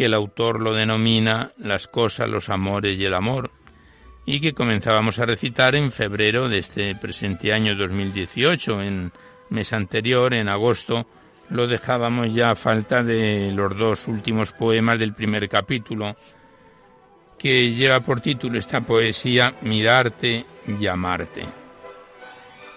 que 0.00 0.06
el 0.06 0.14
autor 0.14 0.62
lo 0.62 0.72
denomina 0.72 1.52
Las 1.58 1.86
cosas, 1.86 2.30
los 2.30 2.48
amores 2.48 2.98
y 2.98 3.04
el 3.04 3.12
amor, 3.12 3.50
y 4.24 4.40
que 4.40 4.54
comenzábamos 4.54 5.18
a 5.18 5.26
recitar 5.26 5.74
en 5.74 5.92
febrero 5.92 6.48
de 6.48 6.56
este 6.56 6.94
presente 6.94 7.52
año 7.52 7.76
2018. 7.76 8.80
En 8.80 9.12
mes 9.50 9.74
anterior, 9.74 10.32
en 10.32 10.48
agosto, 10.48 11.06
lo 11.50 11.66
dejábamos 11.66 12.32
ya 12.32 12.52
a 12.52 12.54
falta 12.54 13.02
de 13.02 13.52
los 13.54 13.76
dos 13.76 14.08
últimos 14.08 14.52
poemas 14.52 14.98
del 14.98 15.12
primer 15.12 15.46
capítulo, 15.50 16.16
que 17.38 17.74
lleva 17.74 18.00
por 18.00 18.22
título 18.22 18.58
esta 18.58 18.80
poesía 18.80 19.52
Mirarte 19.60 20.46
y 20.80 20.86
amarte. 20.86 21.44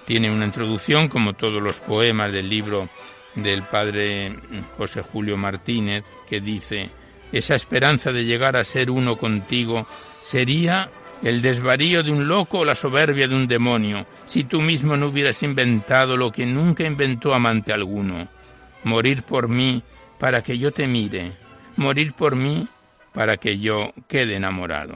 Tiene 0.06 0.30
una 0.30 0.44
introducción, 0.44 1.08
como 1.08 1.36
todos 1.36 1.64
los 1.64 1.80
poemas 1.80 2.34
del 2.34 2.50
libro 2.50 2.90
del 3.36 3.64
padre 3.64 4.36
José 4.76 5.04
Julio 5.04 5.38
Martínez, 5.38 6.04
que 6.28 6.42
dice 6.42 6.90
esa 7.34 7.56
esperanza 7.56 8.12
de 8.12 8.24
llegar 8.24 8.56
a 8.56 8.64
ser 8.64 8.90
uno 8.90 9.18
contigo 9.18 9.86
sería 10.22 10.90
el 11.24 11.42
desvarío 11.42 12.04
de 12.04 12.12
un 12.12 12.28
loco 12.28 12.60
o 12.60 12.66
la 12.66 12.76
soberbia 12.76 13.28
de 13.28 13.36
un 13.36 13.48
demonio, 13.48 14.06
si 14.26 14.44
tú 14.44 14.62
mismo 14.62 14.96
no 14.96 15.08
hubieras 15.08 15.42
inventado 15.42 16.16
lo 16.16 16.32
que 16.32 16.46
nunca 16.46 16.84
inventó 16.84 17.34
amante 17.34 17.74
alguno. 17.74 18.28
Morir 18.84 19.24
por 19.24 19.48
mí 19.48 19.82
para 20.20 20.44
que 20.44 20.58
yo 20.58 20.72
te 20.72 20.86
mire, 20.86 21.32
morir 21.78 22.14
por 22.14 22.36
mí 22.36 22.68
para 23.14 23.38
que 23.38 23.58
yo 23.58 23.94
quede 24.08 24.36
enamorado. 24.36 24.96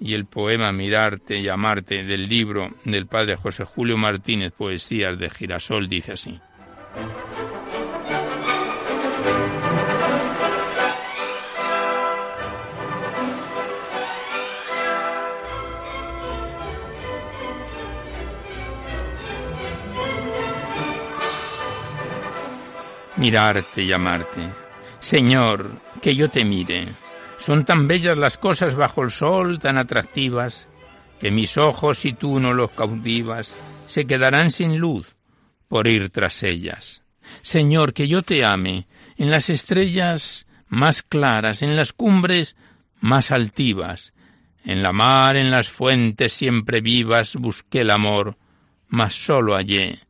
Y 0.00 0.14
el 0.14 0.26
poema 0.26 0.70
Mirarte 0.72 1.38
y 1.38 1.48
Amarte 1.48 2.04
del 2.04 2.28
libro 2.28 2.70
del 2.84 3.06
padre 3.06 3.36
José 3.36 3.64
Julio 3.64 3.96
Martínez, 3.96 4.52
Poesías 4.52 5.18
de 5.18 5.28
Girasol, 5.28 5.88
dice 5.88 6.12
así. 6.12 6.40
Mirarte 23.18 23.82
y 23.82 23.92
amarte. 23.92 24.48
Señor, 25.00 25.70
que 26.00 26.14
yo 26.14 26.30
te 26.30 26.44
mire. 26.44 26.88
Son 27.36 27.64
tan 27.64 27.86
bellas 27.86 28.16
las 28.16 28.38
cosas 28.38 28.74
bajo 28.74 29.02
el 29.02 29.10
sol, 29.10 29.58
tan 29.58 29.78
atractivas, 29.78 30.68
que 31.20 31.30
mis 31.30 31.56
ojos, 31.56 31.98
si 31.98 32.12
tú 32.12 32.40
no 32.40 32.52
los 32.52 32.70
cautivas, 32.70 33.56
se 33.86 34.06
quedarán 34.06 34.50
sin 34.50 34.78
luz 34.78 35.16
por 35.68 35.86
ir 35.86 36.10
tras 36.10 36.42
ellas. 36.42 37.02
Señor, 37.42 37.92
que 37.92 38.08
yo 38.08 38.22
te 38.22 38.44
ame, 38.44 38.86
en 39.16 39.30
las 39.30 39.50
estrellas 39.50 40.46
más 40.68 41.02
claras, 41.02 41.62
en 41.62 41.76
las 41.76 41.92
cumbres 41.92 42.56
más 43.00 43.30
altivas, 43.30 44.12
en 44.64 44.82
la 44.82 44.92
mar, 44.92 45.36
en 45.36 45.50
las 45.50 45.68
fuentes 45.68 46.32
siempre 46.32 46.80
vivas, 46.80 47.36
busqué 47.36 47.82
el 47.82 47.90
amor, 47.90 48.36
mas 48.88 49.14
sólo 49.14 49.54
hallé 49.54 50.07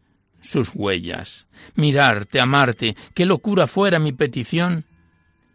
sus 0.49 0.71
huellas. 0.75 1.47
Mirarte, 1.75 2.41
amarte, 2.41 2.97
qué 3.15 3.27
locura 3.27 3.67
fuera 3.67 3.99
mi 3.99 4.13
petición. 4.13 4.87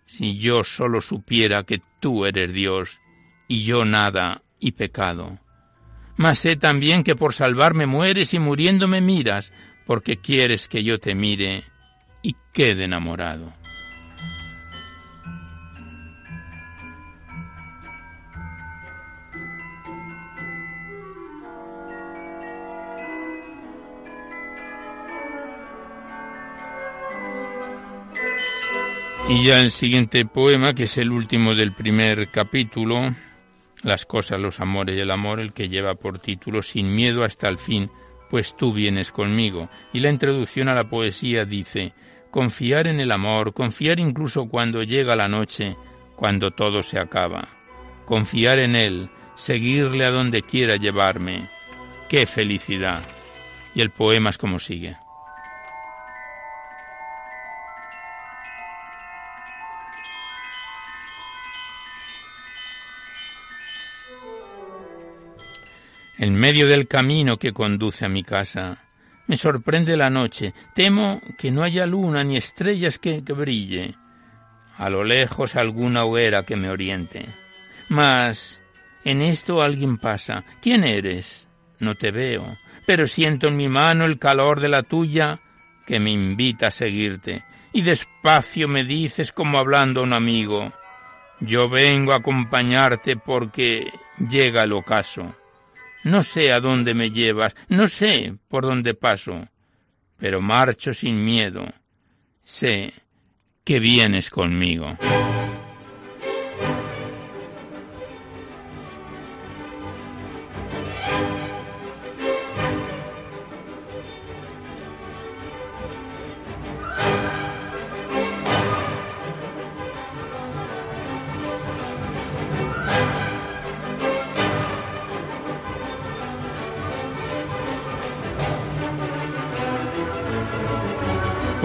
Si 0.06 0.38
yo 0.38 0.64
solo 0.64 1.02
supiera 1.02 1.64
que 1.64 1.82
tú 2.00 2.26
eres 2.26 2.54
Dios 2.54 3.00
y 3.48 3.64
yo 3.64 3.86
nada 3.86 4.44
y 4.60 4.74
pecado. 4.74 5.40
Mas 6.16 6.40
sé 6.40 6.56
también 6.56 7.04
que 7.04 7.16
por 7.16 7.34
salvarme 7.34 7.88
mueres 7.88 8.34
y 8.36 8.40
muriendo 8.40 8.88
me 8.88 9.02
miras, 9.02 9.52
porque 9.86 10.18
quieres 10.18 10.68
que 10.68 10.84
yo 10.84 11.00
te 11.00 11.16
mire 11.16 11.64
y 12.22 12.36
quede 12.54 12.86
enamorado. 12.86 13.63
Y 29.30 29.46
ya 29.46 29.62
el 29.62 29.72
siguiente 29.72 30.26
poema, 30.26 30.74
que 30.74 30.84
es 30.84 30.98
el 30.98 31.10
último 31.10 31.56
del 31.56 31.74
primer 31.74 32.30
capítulo, 32.30 33.16
Las 33.82 34.06
cosas, 34.06 34.40
los 34.40 34.60
amores 34.60 34.98
y 34.98 35.00
el 35.00 35.12
amor, 35.12 35.40
el 35.40 35.54
que 35.54 35.70
lleva 35.70 35.96
por 35.96 36.20
título 36.20 36.62
Sin 36.62 36.94
miedo 36.94 37.24
hasta 37.24 37.48
el 37.48 37.58
fin, 37.58 37.90
pues 38.30 38.56
tú 38.56 38.74
vienes 38.74 39.12
conmigo. 39.12 39.70
Y 39.94 40.02
la 40.02 40.10
introducción 40.10 40.68
a 40.68 40.74
la 40.74 40.90
poesía 40.90 41.46
dice, 41.46 41.94
confiar 42.32 42.88
en 42.88 43.00
el 43.00 43.12
amor, 43.12 43.54
confiar 43.54 44.00
incluso 44.00 44.48
cuando 44.48 44.84
llega 44.84 45.16
la 45.16 45.28
noche, 45.28 45.78
cuando 46.16 46.52
todo 46.52 46.84
se 46.84 47.00
acaba. 47.00 47.48
Confiar 48.06 48.60
en 48.60 48.76
él, 48.76 49.10
seguirle 49.36 50.06
a 50.06 50.12
donde 50.12 50.42
quiera 50.42 50.76
llevarme. 50.76 51.50
¡Qué 52.10 52.26
felicidad! 52.26 53.04
Y 53.74 53.82
el 53.82 53.90
poema 53.90 54.32
es 54.32 54.38
como 54.38 54.60
sigue. 54.60 54.98
En 66.24 66.36
medio 66.36 66.68
del 66.68 66.88
camino 66.88 67.38
que 67.38 67.52
conduce 67.52 68.06
a 68.06 68.10
mi 68.10 68.24
casa. 68.24 68.78
Me 69.28 69.36
sorprende 69.36 69.98
la 69.98 70.10
noche, 70.10 70.54
temo 70.74 71.22
que 71.38 71.52
no 71.52 71.64
haya 71.64 71.86
luna 71.86 72.24
ni 72.24 72.38
estrellas 72.38 72.98
que, 72.98 73.24
que 73.24 73.34
brille. 73.34 73.96
A 74.78 74.90
lo 74.90 75.04
lejos 75.04 75.58
alguna 75.58 76.06
hoguera 76.06 76.44
que 76.44 76.56
me 76.56 76.70
oriente. 76.70 77.26
Mas 77.90 78.62
en 79.04 79.22
esto 79.22 79.62
alguien 79.62 79.98
pasa. 79.98 80.46
¿Quién 80.62 80.86
eres? 80.86 81.48
No 81.80 81.96
te 81.96 82.12
veo, 82.12 82.58
pero 82.88 83.06
siento 83.06 83.50
en 83.50 83.58
mi 83.58 83.68
mano 83.68 84.06
el 84.06 84.18
calor 84.18 84.62
de 84.62 84.70
la 84.70 84.84
tuya 84.84 85.42
que 85.86 86.00
me 86.00 86.12
invita 86.12 86.68
a 86.68 86.72
seguirte. 86.72 87.44
Y 87.74 87.82
despacio 87.82 88.70
me 88.70 88.86
dices 88.86 89.34
como 89.34 89.58
hablando 89.58 90.00
a 90.00 90.04
un 90.04 90.14
amigo. 90.14 90.72
Yo 91.42 91.68
vengo 91.68 92.14
a 92.14 92.18
acompañarte 92.18 93.18
porque 93.18 93.92
llega 94.30 94.64
el 94.64 94.72
ocaso. 94.72 95.36
No 96.04 96.22
sé 96.24 96.52
a 96.52 96.60
dónde 96.60 96.94
me 96.94 97.12
llevas, 97.12 97.56
no 97.70 97.88
sé 97.88 98.36
por 98.48 98.64
dónde 98.64 98.94
paso, 98.94 99.48
pero 100.18 100.42
marcho 100.42 100.94
sin 100.94 101.24
miedo. 101.24 101.66
Sé 102.44 102.94
que 103.64 103.80
vienes 103.80 104.30
conmigo. 104.30 104.98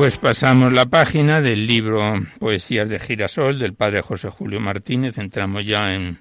Pues 0.09 0.16
pasamos 0.16 0.72
la 0.72 0.86
página 0.86 1.42
del 1.42 1.66
libro 1.66 2.14
Poesías 2.38 2.88
de 2.88 2.98
Girasol 2.98 3.59
del 3.59 3.74
padre 3.74 4.00
José 4.00 4.30
Julio 4.30 4.59
Martínez. 4.59 5.18
Entramos 5.18 5.66
ya 5.66 5.92
en 5.92 6.18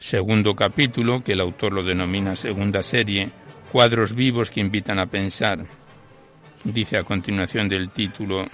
segundo 0.00 0.56
capítulo, 0.56 1.22
que 1.22 1.34
el 1.34 1.40
autor 1.40 1.72
lo 1.72 1.84
denomina 1.84 2.34
segunda 2.34 2.82
serie, 2.82 3.30
Cuadros 3.70 4.16
vivos 4.16 4.50
que 4.50 4.58
invitan 4.58 4.98
a 4.98 5.06
pensar. 5.06 5.64
Dice 6.64 6.96
a 6.96 7.04
continuación 7.04 7.68
del 7.68 7.90
título, 7.90 8.48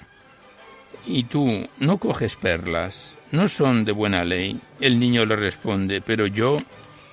Y 1.07 1.25
tú, 1.25 1.67
¿no 1.79 1.97
coges 1.97 2.37
perlas? 2.37 3.17
¿No 3.33 3.49
son 3.49 3.83
de 3.83 3.93
buena 3.93 4.25
ley? 4.25 4.61
El 4.79 5.01
niño 5.01 5.25
le 5.25 5.37
responde, 5.37 6.03
pero 6.03 6.27
yo 6.27 6.59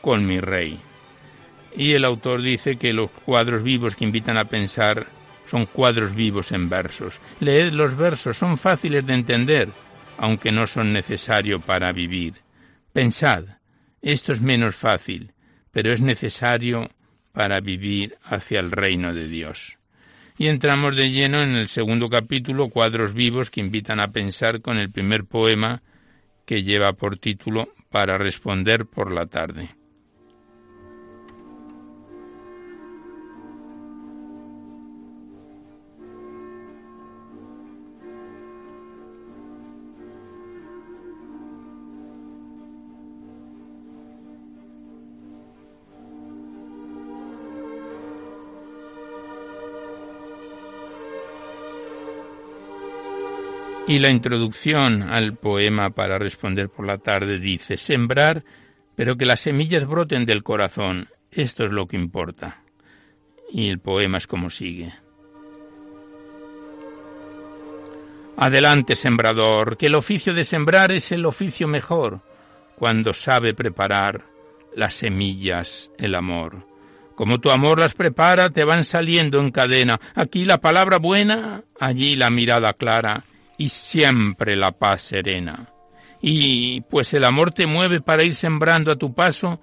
con 0.01 0.28
mi 0.28 0.41
rey. 0.41 0.82
Y 1.78 1.93
el 1.93 2.03
autor 2.03 2.41
dice 2.41 2.76
que 2.76 2.91
los 2.91 3.09
cuadros 3.09 3.64
vivos 3.64 3.95
que 3.95 4.03
invitan 4.03 4.38
a 4.38 4.43
pensar 4.43 5.07
son 5.54 5.68
cuadros 5.68 6.16
vivos 6.16 6.51
en 6.51 6.68
versos. 6.68 7.20
Leed 7.39 7.74
los 7.74 7.95
versos, 7.95 8.36
son 8.36 8.58
fáciles 8.58 9.06
de 9.06 9.14
entender, 9.14 9.70
aunque 10.18 10.51
no 10.51 10.66
son 10.66 10.91
necesarios 10.91 11.62
para 11.62 11.91
vivir. 11.91 12.34
Pensad, 12.91 13.43
esto 14.01 14.34
es 14.34 14.41
menos 14.41 14.76
fácil, 14.76 15.32
pero 15.70 15.93
es 15.93 16.01
necesario 16.01 16.89
para 17.34 17.60
vivir 17.60 18.18
hacia 18.24 18.60
el 18.62 18.72
reino 18.72 19.14
de 19.14 19.28
Dios. 19.28 19.78
Y 20.39 20.47
entramos 20.47 20.95
de 20.95 21.12
lleno 21.12 21.43
en 21.43 21.51
el 21.51 21.68
segundo 21.68 22.10
capítulo, 22.10 22.70
Cuadros 22.70 23.14
vivos, 23.14 23.51
que 23.51 23.62
invitan 23.62 23.99
a 23.99 24.12
pensar 24.12 24.60
con 24.60 24.80
el 24.80 24.91
primer 24.91 25.26
poema 25.26 25.84
que 26.47 26.64
lleva 26.64 26.93
por 26.93 27.20
título 27.20 27.70
Para 27.91 28.18
responder 28.18 28.88
por 28.88 29.12
la 29.12 29.28
tarde. 29.28 29.70
Y 53.94 54.00
la 54.00 54.10
introducción 54.10 55.04
al 55.04 55.36
poema 55.36 55.91
para 55.91 56.18
responder 56.18 56.68
por 56.68 56.88
la 56.88 56.98
tarde 56.98 57.38
dice, 57.38 57.78
sembrar, 57.78 58.44
pero 58.96 59.18
que 59.18 59.28
las 59.28 59.41
semillas 59.41 59.86
broten 59.86 60.26
del 60.26 60.41
corazón, 60.41 61.10
esto 61.30 61.64
es 61.64 61.72
lo 61.72 61.88
que 61.88 61.96
importa. 61.96 62.64
Y 63.52 63.70
el 63.70 63.78
poema 63.78 64.18
es 64.18 64.26
como 64.26 64.50
sigue. 64.50 64.91
Adelante, 68.36 68.96
sembrador, 68.96 69.78
que 69.78 69.86
el 69.86 69.94
oficio 69.94 70.34
de 70.34 70.44
sembrar 70.44 70.91
es 70.91 71.12
el 71.12 71.24
oficio 71.28 71.68
mejor, 71.68 72.22
cuando 72.76 73.14
sabe 73.14 73.54
preparar 73.54 74.24
las 74.76 74.96
semillas 74.96 75.91
el 76.00 76.16
amor. 76.16 76.66
Como 77.14 77.39
tu 77.39 77.52
amor 77.52 77.78
las 77.78 77.94
prepara, 77.94 78.50
te 78.50 78.64
van 78.64 78.84
saliendo 78.84 79.39
en 79.39 79.52
cadena, 79.52 80.00
aquí 80.16 80.46
la 80.46 80.60
palabra 80.62 80.98
buena, 80.98 81.64
allí 81.80 82.16
la 82.16 82.32
mirada 82.32 82.74
clara, 82.74 83.24
y 83.58 83.70
siempre 83.70 84.56
la 84.56 84.72
paz 84.72 85.01
serena. 85.01 85.70
Y 86.22 86.82
pues 86.82 87.14
el 87.14 87.26
amor 87.26 87.51
te 87.51 87.68
mueve 87.68 88.01
para 88.01 88.24
ir 88.24 88.36
sembrando 88.36 88.91
a 88.91 88.95
tu 88.95 89.14
paso, 89.14 89.60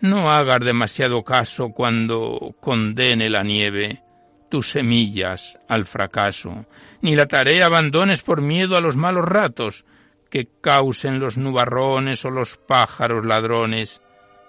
no 0.00 0.30
hagas 0.30 0.60
demasiado 0.60 1.22
caso 1.22 1.70
cuando 1.70 2.56
condene 2.60 3.30
la 3.30 3.42
nieve 3.42 4.02
tus 4.48 4.70
semillas 4.70 5.58
al 5.68 5.86
fracaso, 5.86 6.66
ni 7.00 7.16
la 7.16 7.26
tarea 7.26 7.66
abandones 7.66 8.22
por 8.22 8.42
miedo 8.42 8.76
a 8.76 8.80
los 8.80 8.96
malos 8.96 9.24
ratos 9.24 9.86
que 10.28 10.48
causen 10.60 11.20
los 11.20 11.38
nubarrones 11.38 12.24
o 12.24 12.30
los 12.30 12.56
pájaros 12.56 13.24
ladrones 13.24 14.02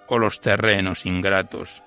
o 0.08 0.18
los 0.18 0.40
terrenos 0.40 1.06
ingratos. 1.06 1.82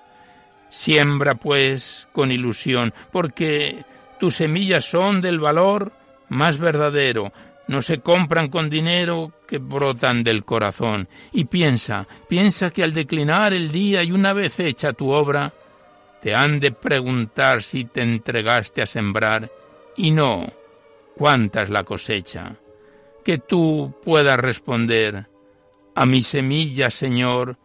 Siembra, 0.68 1.34
pues, 1.34 2.08
con 2.12 2.32
ilusión, 2.32 2.94
porque 3.12 3.84
tus 4.18 4.36
semillas 4.36 4.84
son 4.84 5.20
del 5.20 5.40
valor 5.40 5.92
más 6.28 6.58
verdadero, 6.58 7.32
no 7.68 7.82
se 7.82 7.98
compran 8.00 8.48
con 8.48 8.70
dinero 8.70 9.32
que 9.46 9.58
brotan 9.58 10.24
del 10.24 10.44
corazón. 10.44 11.08
Y 11.32 11.44
piensa, 11.44 12.06
piensa 12.28 12.70
que 12.70 12.82
al 12.82 12.92
declinar 12.92 13.52
el 13.52 13.70
día 13.70 14.02
y 14.02 14.12
una 14.12 14.32
vez 14.32 14.58
hecha 14.58 14.94
tu 14.94 15.10
obra, 15.10 15.52
te 16.22 16.34
han 16.34 16.58
de 16.58 16.72
preguntar 16.72 17.62
si 17.62 17.84
te 17.84 18.02
entregaste 18.02 18.82
a 18.82 18.86
sembrar 18.86 19.50
y 19.96 20.10
no 20.10 20.52
cuánta 21.14 21.62
es 21.62 21.70
la 21.70 21.84
cosecha. 21.84 22.56
Que 23.24 23.38
tú 23.38 23.94
puedas 24.02 24.38
responder, 24.38 25.26
a 25.94 26.06
mi 26.06 26.22
semilla, 26.22 26.90
Señor, 26.90 27.58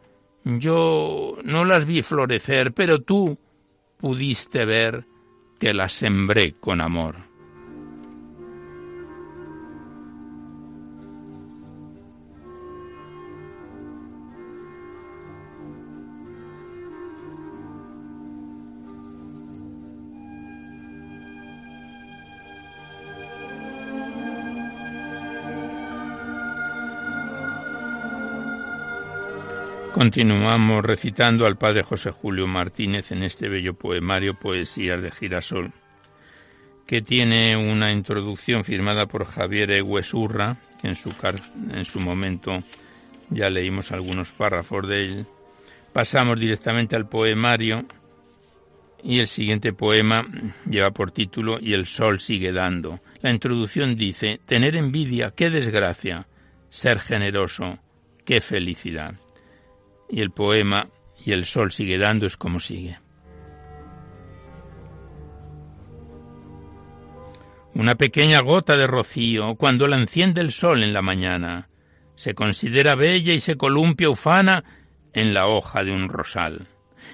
yo 0.44 1.38
no 1.44 1.64
las 1.64 1.86
vi 1.86 2.02
florecer, 2.02 2.74
pero 2.74 3.02
tú 3.02 3.38
pudiste 3.98 4.66
ver 4.66 5.06
que 5.60 5.74
las 5.74 5.94
sembré 5.94 6.54
con 6.60 6.82
amor. 6.82 7.33
Continuamos 30.04 30.84
recitando 30.84 31.46
al 31.46 31.56
padre 31.56 31.82
José 31.82 32.12
Julio 32.12 32.46
Martínez 32.46 33.14
en 33.14 33.24
este 33.24 33.48
bello 33.48 33.74
poemario 33.74 34.34
Poesías 34.34 35.02
de 35.02 35.10
Girasol, 35.10 35.72
que 36.86 37.02
tiene 37.02 37.56
una 37.56 37.90
introducción 37.90 38.66
firmada 38.66 39.06
por 39.06 39.24
Javier 39.24 39.72
Eguesurra, 39.72 40.58
que 40.82 40.90
en 40.90 40.96
su, 40.96 41.14
en 41.72 41.86
su 41.86 42.02
momento 42.02 42.64
ya 43.30 43.50
leímos 43.50 43.94
algunos 43.94 44.34
párrafos 44.34 44.86
de 44.90 45.06
él. 45.06 45.26
Pasamos 45.94 46.38
directamente 46.38 46.98
al 46.98 47.08
poemario 47.08 47.86
y 49.02 49.20
el 49.20 49.28
siguiente 49.28 49.72
poema 49.72 50.28
lleva 50.70 50.92
por 50.92 51.12
título 51.12 51.60
Y 51.62 51.72
el 51.72 51.86
sol 51.86 52.20
sigue 52.20 52.52
dando. 52.52 53.00
La 53.22 53.32
introducción 53.32 53.96
dice, 53.96 54.42
Tener 54.46 54.76
envidia, 54.76 55.32
qué 55.34 55.50
desgracia, 55.50 56.28
ser 56.70 57.00
generoso, 57.00 57.80
qué 58.26 58.42
felicidad 58.42 59.23
y 60.14 60.22
el 60.22 60.30
poema 60.30 60.90
y 61.26 61.32
el 61.32 61.46
sol 61.46 61.72
sigue 61.72 61.98
dando 61.98 62.28
es 62.28 62.38
como 62.38 62.60
sigue. 62.60 63.00
Una 67.74 67.96
pequeña 67.96 68.40
gota 68.42 68.78
de 68.78 68.86
rocío 68.86 69.56
cuando 69.56 69.88
la 69.88 69.98
enciende 69.98 70.42
el 70.42 70.52
sol 70.52 70.84
en 70.84 70.94
la 70.94 71.02
mañana 71.02 71.70
se 72.16 72.36
considera 72.36 72.94
bella 72.94 73.34
y 73.34 73.40
se 73.40 73.58
columpia 73.58 74.12
ufana 74.12 74.64
en 75.14 75.34
la 75.34 75.48
hoja 75.48 75.84
de 75.84 75.92
un 75.92 76.08
rosal. 76.10 76.68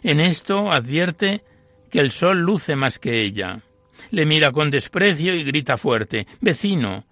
En 0.03 0.19
esto 0.19 0.69
advierte 0.69 1.45
que 1.89 2.01
el 2.01 2.11
sol 2.11 2.39
luce 2.39 2.75
más 2.75 2.99
que 2.99 3.21
ella. 3.21 3.61
Le 4.11 4.25
mira 4.25 4.51
con 4.51 4.69
desprecio 4.69 5.33
y 5.33 5.45
grita 5.45 5.77
fuerte 5.77 6.27
Vecino, 6.41 7.05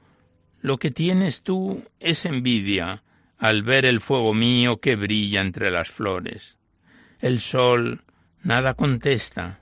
lo 0.60 0.78
que 0.78 0.92
tienes 0.92 1.44
tú 1.44 1.82
es 2.02 2.26
envidia 2.26 3.04
al 3.38 3.64
ver 3.64 3.86
el 3.86 4.02
fuego 4.02 4.34
mío 4.34 4.78
que 4.78 4.96
brilla 4.96 5.42
entre 5.42 5.72
las 5.72 5.90
flores. 5.90 6.58
El 7.20 7.40
sol 7.40 8.04
nada 8.44 8.74
contesta 8.74 9.62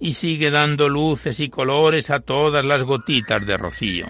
y 0.00 0.14
sigue 0.14 0.50
dando 0.50 0.88
luces 0.88 1.38
y 1.40 1.48
colores 1.48 2.10
a 2.10 2.20
todas 2.20 2.64
las 2.64 2.82
gotitas 2.82 3.46
de 3.46 3.56
rocío. 3.56 4.06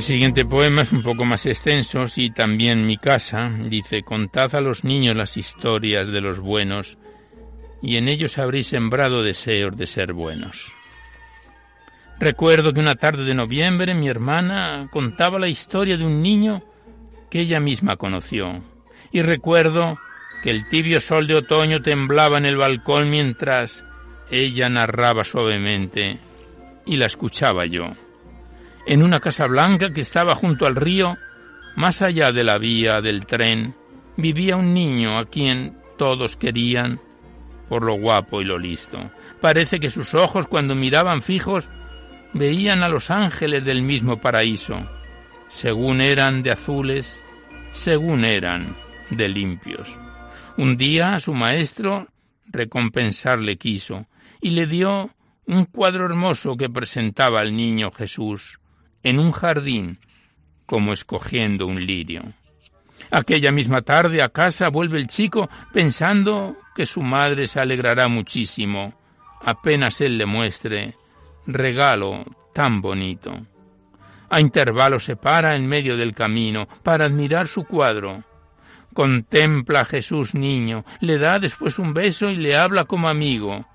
El 0.00 0.04
siguiente 0.04 0.46
poema 0.46 0.80
es 0.80 0.92
un 0.92 1.02
poco 1.02 1.26
más 1.26 1.44
extenso, 1.44 2.06
y 2.16 2.30
también 2.30 2.86
mi 2.86 2.96
casa, 2.96 3.50
dice, 3.66 4.02
contad 4.02 4.54
a 4.54 4.62
los 4.62 4.82
niños 4.82 5.14
las 5.14 5.36
historias 5.36 6.10
de 6.10 6.22
los 6.22 6.40
buenos, 6.40 6.96
y 7.82 7.98
en 7.98 8.08
ellos 8.08 8.38
habréis 8.38 8.68
sembrado 8.68 9.22
deseos 9.22 9.76
de 9.76 9.86
ser 9.86 10.14
buenos. 10.14 10.72
Recuerdo 12.18 12.72
que 12.72 12.80
una 12.80 12.94
tarde 12.94 13.24
de 13.24 13.34
noviembre 13.34 13.92
mi 13.92 14.08
hermana 14.08 14.88
contaba 14.90 15.38
la 15.38 15.48
historia 15.48 15.98
de 15.98 16.06
un 16.06 16.22
niño 16.22 16.62
que 17.28 17.40
ella 17.40 17.60
misma 17.60 17.96
conoció, 17.96 18.62
y 19.12 19.20
recuerdo 19.20 19.98
que 20.42 20.48
el 20.48 20.66
tibio 20.66 20.98
sol 21.00 21.26
de 21.26 21.34
otoño 21.34 21.82
temblaba 21.82 22.38
en 22.38 22.46
el 22.46 22.56
balcón 22.56 23.10
mientras 23.10 23.84
ella 24.30 24.70
narraba 24.70 25.24
suavemente, 25.24 26.16
y 26.86 26.96
la 26.96 27.04
escuchaba 27.04 27.66
yo 27.66 27.92
en 28.90 29.04
una 29.04 29.20
casa 29.20 29.46
blanca 29.46 29.92
que 29.92 30.00
estaba 30.00 30.34
junto 30.34 30.66
al 30.66 30.74
río, 30.74 31.16
más 31.76 32.02
allá 32.02 32.32
de 32.32 32.42
la 32.42 32.58
vía 32.58 33.00
del 33.00 33.24
tren, 33.24 33.76
vivía 34.16 34.56
un 34.56 34.74
niño 34.74 35.16
a 35.16 35.26
quien 35.26 35.78
todos 35.96 36.36
querían 36.36 37.00
por 37.68 37.84
lo 37.84 37.94
guapo 37.94 38.42
y 38.42 38.44
lo 38.44 38.58
listo. 38.58 39.12
Parece 39.40 39.78
que 39.78 39.90
sus 39.90 40.12
ojos 40.14 40.48
cuando 40.48 40.74
miraban 40.74 41.22
fijos 41.22 41.70
veían 42.32 42.82
a 42.82 42.88
los 42.88 43.12
ángeles 43.12 43.64
del 43.64 43.82
mismo 43.82 44.20
paraíso, 44.20 44.76
según 45.46 46.00
eran 46.00 46.42
de 46.42 46.50
azules, 46.50 47.22
según 47.70 48.24
eran 48.24 48.76
de 49.10 49.28
limpios. 49.28 49.96
Un 50.56 50.76
día 50.76 51.20
su 51.20 51.32
maestro 51.32 52.08
recompensarle 52.46 53.56
quiso 53.56 54.08
y 54.40 54.50
le 54.50 54.66
dio 54.66 55.10
un 55.46 55.66
cuadro 55.66 56.06
hermoso 56.06 56.56
que 56.56 56.68
presentaba 56.68 57.38
al 57.38 57.54
niño 57.54 57.92
Jesús, 57.92 58.59
en 59.02 59.18
un 59.18 59.32
jardín 59.32 59.98
como 60.66 60.92
escogiendo 60.92 61.66
un 61.66 61.84
lirio. 61.84 62.22
Aquella 63.10 63.50
misma 63.50 63.82
tarde 63.82 64.22
a 64.22 64.28
casa 64.28 64.68
vuelve 64.68 64.98
el 64.98 65.06
chico 65.06 65.48
pensando 65.72 66.56
que 66.74 66.86
su 66.86 67.02
madre 67.02 67.46
se 67.46 67.60
alegrará 67.60 68.08
muchísimo 68.08 68.94
apenas 69.40 70.00
él 70.00 70.18
le 70.18 70.26
muestre 70.26 70.96
regalo 71.46 72.24
tan 72.54 72.80
bonito. 72.80 73.32
A 74.28 74.40
intervalos 74.40 75.04
se 75.04 75.16
para 75.16 75.56
en 75.56 75.66
medio 75.66 75.96
del 75.96 76.14
camino 76.14 76.68
para 76.82 77.06
admirar 77.06 77.48
su 77.48 77.64
cuadro. 77.64 78.22
Contempla 78.94 79.80
a 79.80 79.84
Jesús 79.84 80.34
niño, 80.34 80.84
le 81.00 81.18
da 81.18 81.38
después 81.38 81.78
un 81.78 81.94
beso 81.94 82.28
y 82.28 82.36
le 82.36 82.56
habla 82.56 82.84
como 82.84 83.08
amigo, 83.08 83.66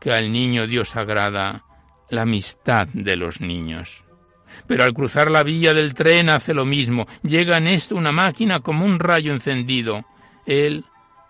que 0.00 0.12
al 0.12 0.32
niño 0.32 0.66
Dios 0.66 0.96
agrada 0.96 1.64
la 2.10 2.22
amistad 2.22 2.88
de 2.92 3.16
los 3.16 3.40
niños. 3.40 4.05
Pero 4.66 4.84
al 4.84 4.94
cruzar 4.94 5.30
la 5.30 5.42
vía 5.42 5.74
del 5.74 5.94
tren 5.94 6.30
hace 6.30 6.54
lo 6.54 6.64
mismo. 6.64 7.06
Llega 7.22 7.56
en 7.56 7.66
esto 7.66 7.96
una 7.96 8.12
máquina 8.12 8.60
como 8.60 8.84
un 8.84 8.98
rayo 8.98 9.32
encendido. 9.32 10.04
Él 10.46 10.84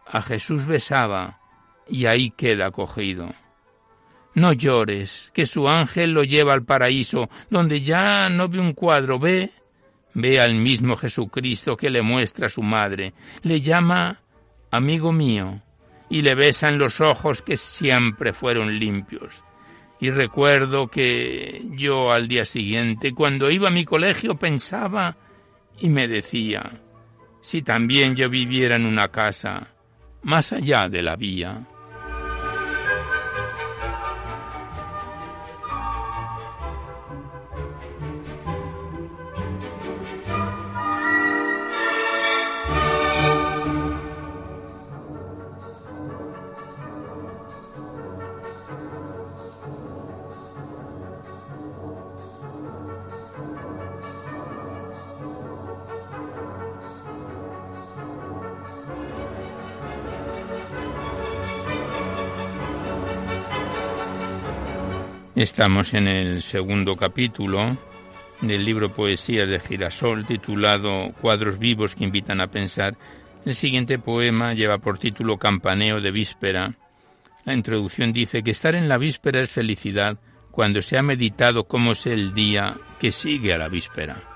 a 0.07 0.22
Jesús 0.22 0.66
besaba 0.66 1.41
y 1.89 2.07
ahí 2.07 2.31
queda 2.31 2.70
cogido. 2.70 3.33
No 4.35 4.53
llores, 4.53 5.31
que 5.35 5.47
su 5.47 5.66
ángel 5.68 6.12
lo 6.12 6.22
lleva 6.22 6.53
al 6.53 6.64
paraíso, 6.64 7.31
donde 7.49 7.81
ya 7.81 8.29
no 8.29 8.49
ve 8.49 8.61
un 8.61 8.74
cuadro, 8.74 9.18
ve, 9.18 9.51
ve 10.12 10.41
al 10.41 10.55
mismo 10.55 10.95
Jesucristo 10.95 11.77
que 11.77 11.89
le 11.89 12.03
muestra 12.03 12.49
a 12.49 12.51
su 12.51 12.62
madre, 12.62 13.14
le 13.43 13.62
llama 13.62 14.20
amigo 14.70 15.11
mío, 15.11 15.62
y 16.11 16.20
le 16.20 16.35
besa 16.35 16.68
en 16.68 16.79
los 16.79 17.01
ojos 17.01 17.41
que 17.41 17.57
siempre 17.57 18.35
fueron 18.35 18.79
limpios. 18.79 19.43
Y 20.01 20.11
recuerdo 20.11 20.88
que 20.88 21.62
yo 21.72 22.12
al 22.12 22.28
día 22.28 22.44
siguiente, 22.44 23.12
cuando 23.12 23.51
iba 23.51 23.68
a 23.68 23.72
mi 23.72 23.84
colegio, 23.84 24.36
pensaba 24.36 25.16
y 25.80 25.88
me 25.88 26.07
decía, 26.07 26.80
si 27.40 27.62
también 27.62 28.14
yo 28.14 28.28
viviera 28.28 28.76
en 28.76 28.86
una 28.86 29.09
casa, 29.09 29.68
más 30.22 30.53
allá 30.53 30.88
de 30.88 31.03
la 31.03 31.16
vía, 31.16 31.66
Estamos 65.37 65.93
en 65.93 66.09
el 66.09 66.41
segundo 66.41 66.97
capítulo 66.97 67.76
del 68.41 68.64
libro 68.64 68.95
Poesías 68.95 69.47
de 69.47 69.61
Girasol 69.61 70.24
titulado 70.24 71.12
Cuadros 71.20 71.59
vivos 71.59 71.95
que 71.95 72.05
invitan 72.05 72.41
a 72.41 72.47
pensar. 72.47 72.97
El 73.45 73.55
siguiente 73.55 73.99
poema 73.99 74.55
lleva 74.55 74.78
por 74.78 74.99
título 74.99 75.37
Campaneo 75.37 76.01
de 76.01 76.11
víspera. 76.11 76.72
La 77.45 77.53
introducción 77.53 78.14
dice 78.14 78.43
que 78.43 78.53
estar 78.53 78.74
en 78.74 78.89
la 78.89 78.97
víspera 78.97 79.43
es 79.43 79.51
felicidad 79.51 80.18
cuando 80.51 80.80
se 80.80 80.97
ha 80.97 81.03
meditado 81.03 81.64
cómo 81.64 81.93
es 81.93 82.07
el 82.07 82.32
día 82.32 82.74
que 82.99 83.12
sigue 83.12 83.53
a 83.53 83.59
la 83.59 83.68
víspera. 83.68 84.36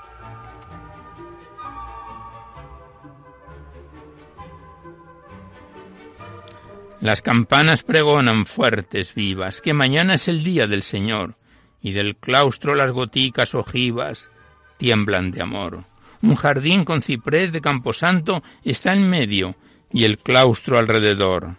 Las 7.01 7.23
campanas 7.23 7.83
pregonan 7.83 8.45
fuertes 8.45 9.15
vivas 9.15 9.63
que 9.63 9.73
mañana 9.73 10.15
es 10.15 10.29
el 10.29 10.45
día 10.45 10.67
del 10.67 10.83
Señor, 10.83 11.37
y 11.81 11.93
del 11.93 12.17
claustro 12.17 12.75
las 12.75 12.93
goticas 12.93 13.55
ojivas 13.55 14.31
tiemblan 14.77 15.31
de 15.31 15.41
amor. 15.41 15.85
Un 16.21 16.35
jardín 16.35 16.85
con 16.85 17.01
ciprés 17.01 17.53
de 17.53 17.63
camposanto 17.63 18.43
está 18.63 18.93
en 18.93 19.09
medio 19.09 19.55
y 19.91 20.05
el 20.05 20.19
claustro 20.19 20.79
alrededor. 20.79 21.57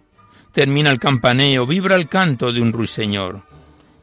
Termina 0.51 0.91
el 0.91 0.99
campaneo, 0.99 1.65
vibra 1.65 1.95
el 1.95 2.07
canto 2.07 2.51
de 2.51 2.61
un 2.61 2.71
ruiseñor. 2.71 3.41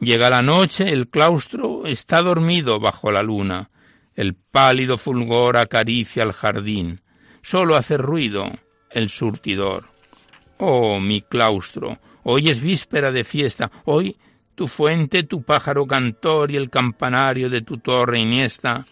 Llega 0.01 0.29
la 0.29 0.41
noche, 0.41 0.89
el 0.89 1.07
claustro 1.07 1.85
está 1.85 2.21
dormido 2.21 2.81
bajo 2.81 3.11
la 3.11 3.23
luna. 3.23 3.69
El 4.13 4.33
pálido 4.35 4.97
fulgor 4.97 5.55
acaricia 5.55 6.23
el 6.23 6.33
jardín. 6.33 6.99
Solo 7.41 7.77
hace 7.77 7.97
ruido 7.97 8.51
el 8.91 9.09
surtidor. 9.09 9.98
Oh, 10.61 10.99
mi 10.99 11.21
claustro, 11.21 11.99
hoy 12.23 12.49
es 12.49 12.59
víspera 12.59 13.13
de 13.13 13.23
fiesta, 13.23 13.71
hoy 13.85 14.17
tu 14.55 14.67
fuente, 14.67 15.23
tu 15.23 15.41
pájaro 15.41 15.87
cantor 15.87 16.51
y 16.51 16.57
el 16.57 16.69
campanario 16.69 17.49
de 17.49 17.61
tu 17.61 17.77
torre 17.77 18.19
iniesta 18.19 18.85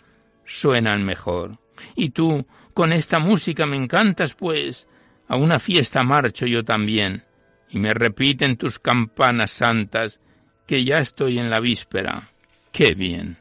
suenan 0.45 1.03
mejor. 1.03 1.59
Y 1.93 2.11
tú, 2.11 2.47
con 2.73 2.93
esta 2.93 3.19
música 3.19 3.65
me 3.65 3.75
encantas, 3.75 4.33
pues 4.33 4.87
a 5.27 5.35
una 5.35 5.59
fiesta 5.59 6.03
marcho 6.03 6.45
yo 6.45 6.63
también, 6.63 7.25
y 7.69 7.79
me 7.79 7.93
repiten 7.93 8.55
tus 8.55 8.79
campanas 8.79 9.51
santas 9.51 10.21
que 10.65 10.85
ya 10.85 10.99
estoy 10.99 11.37
en 11.37 11.49
la 11.49 11.59
víspera. 11.59 12.31
¡Qué 12.71 12.93
bien! 12.93 13.39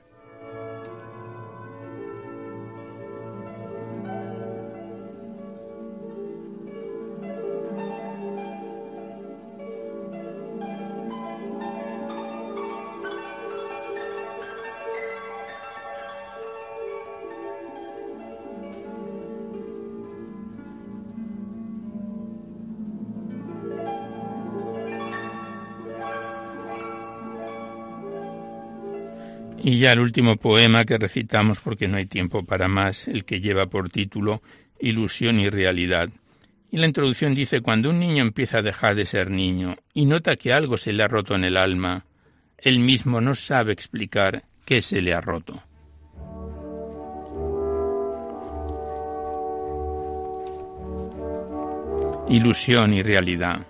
Y 29.66 29.78
ya 29.78 29.90
el 29.90 29.98
último 29.98 30.36
poema 30.36 30.84
que 30.84 30.96
recitamos 30.96 31.58
porque 31.58 31.88
no 31.88 31.96
hay 31.96 32.06
tiempo 32.06 32.44
para 32.44 32.68
más, 32.68 33.08
el 33.08 33.24
que 33.24 33.40
lleva 33.40 33.66
por 33.66 33.90
título 33.90 34.40
Ilusión 34.78 35.40
y 35.40 35.50
Realidad. 35.50 36.08
Y 36.70 36.76
la 36.76 36.86
introducción 36.86 37.34
dice, 37.34 37.62
cuando 37.62 37.90
un 37.90 37.98
niño 37.98 38.22
empieza 38.22 38.58
a 38.58 38.62
dejar 38.62 38.94
de 38.94 39.06
ser 39.06 39.28
niño 39.28 39.74
y 39.92 40.06
nota 40.06 40.36
que 40.36 40.52
algo 40.52 40.76
se 40.76 40.92
le 40.92 41.02
ha 41.02 41.08
roto 41.08 41.34
en 41.34 41.42
el 41.42 41.56
alma, 41.56 42.06
él 42.58 42.78
mismo 42.78 43.20
no 43.20 43.34
sabe 43.34 43.72
explicar 43.72 44.44
qué 44.64 44.80
se 44.80 45.02
le 45.02 45.12
ha 45.12 45.20
roto. 45.20 45.60
Ilusión 52.28 52.94
y 52.94 53.02
realidad. 53.02 53.66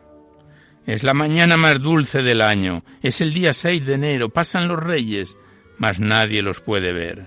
Es 0.84 1.02
la 1.02 1.14
mañana 1.14 1.56
más 1.56 1.80
dulce 1.80 2.20
del 2.20 2.42
año, 2.42 2.84
es 3.00 3.22
el 3.22 3.32
día 3.32 3.54
6 3.54 3.86
de 3.86 3.94
enero, 3.94 4.28
pasan 4.28 4.68
los 4.68 4.78
reyes, 4.78 5.38
mas 5.78 6.00
nadie 6.00 6.42
los 6.42 6.60
puede 6.60 6.92
ver. 6.92 7.26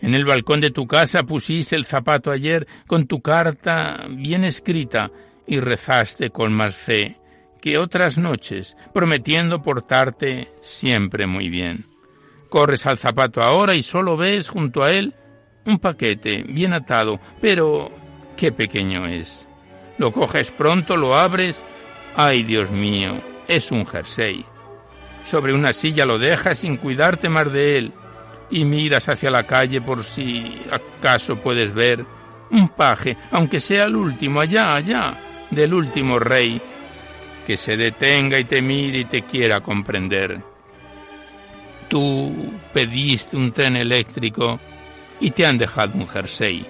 En 0.00 0.14
el 0.14 0.24
balcón 0.24 0.60
de 0.60 0.70
tu 0.70 0.86
casa 0.86 1.24
pusiste 1.24 1.76
el 1.76 1.84
zapato 1.84 2.30
ayer 2.30 2.66
con 2.86 3.06
tu 3.06 3.20
carta 3.22 4.06
bien 4.10 4.44
escrita 4.44 5.10
y 5.46 5.60
rezaste 5.60 6.30
con 6.30 6.52
más 6.52 6.74
fe 6.74 7.16
que 7.60 7.78
otras 7.78 8.18
noches, 8.18 8.76
prometiendo 8.92 9.62
portarte 9.62 10.48
siempre 10.60 11.26
muy 11.26 11.48
bien. 11.48 11.86
Corres 12.48 12.86
al 12.86 12.98
zapato 12.98 13.42
ahora 13.42 13.74
y 13.74 13.82
solo 13.82 14.16
ves 14.16 14.48
junto 14.48 14.84
a 14.84 14.92
él 14.92 15.14
un 15.64 15.78
paquete 15.78 16.44
bien 16.48 16.72
atado, 16.72 17.18
pero 17.40 17.90
qué 18.36 18.52
pequeño 18.52 19.06
es. 19.06 19.48
Lo 19.98 20.12
coges 20.12 20.50
pronto, 20.50 20.96
lo 20.96 21.16
abres. 21.16 21.62
Ay, 22.14 22.42
Dios 22.44 22.70
mío, 22.70 23.14
es 23.48 23.72
un 23.72 23.84
jersey. 23.84 24.44
Sobre 25.26 25.52
una 25.52 25.72
silla 25.72 26.06
lo 26.06 26.20
dejas 26.20 26.58
sin 26.58 26.76
cuidarte 26.76 27.28
más 27.28 27.52
de 27.52 27.78
él 27.78 27.92
y 28.48 28.64
miras 28.64 29.08
hacia 29.08 29.28
la 29.28 29.42
calle 29.42 29.80
por 29.80 30.04
si 30.04 30.62
acaso 30.70 31.34
puedes 31.34 31.74
ver 31.74 32.04
un 32.52 32.68
paje, 32.68 33.16
aunque 33.32 33.58
sea 33.58 33.86
el 33.86 33.96
último, 33.96 34.40
allá, 34.40 34.76
allá, 34.76 35.14
del 35.50 35.74
último 35.74 36.20
rey, 36.20 36.60
que 37.44 37.56
se 37.56 37.76
detenga 37.76 38.38
y 38.38 38.44
te 38.44 38.62
mire 38.62 39.00
y 39.00 39.04
te 39.06 39.22
quiera 39.22 39.58
comprender. 39.58 40.40
Tú 41.88 42.52
pediste 42.72 43.36
un 43.36 43.50
tren 43.50 43.74
eléctrico 43.74 44.60
y 45.18 45.32
te 45.32 45.44
han 45.44 45.58
dejado 45.58 45.98
un 45.98 46.06
jersey, 46.06 46.64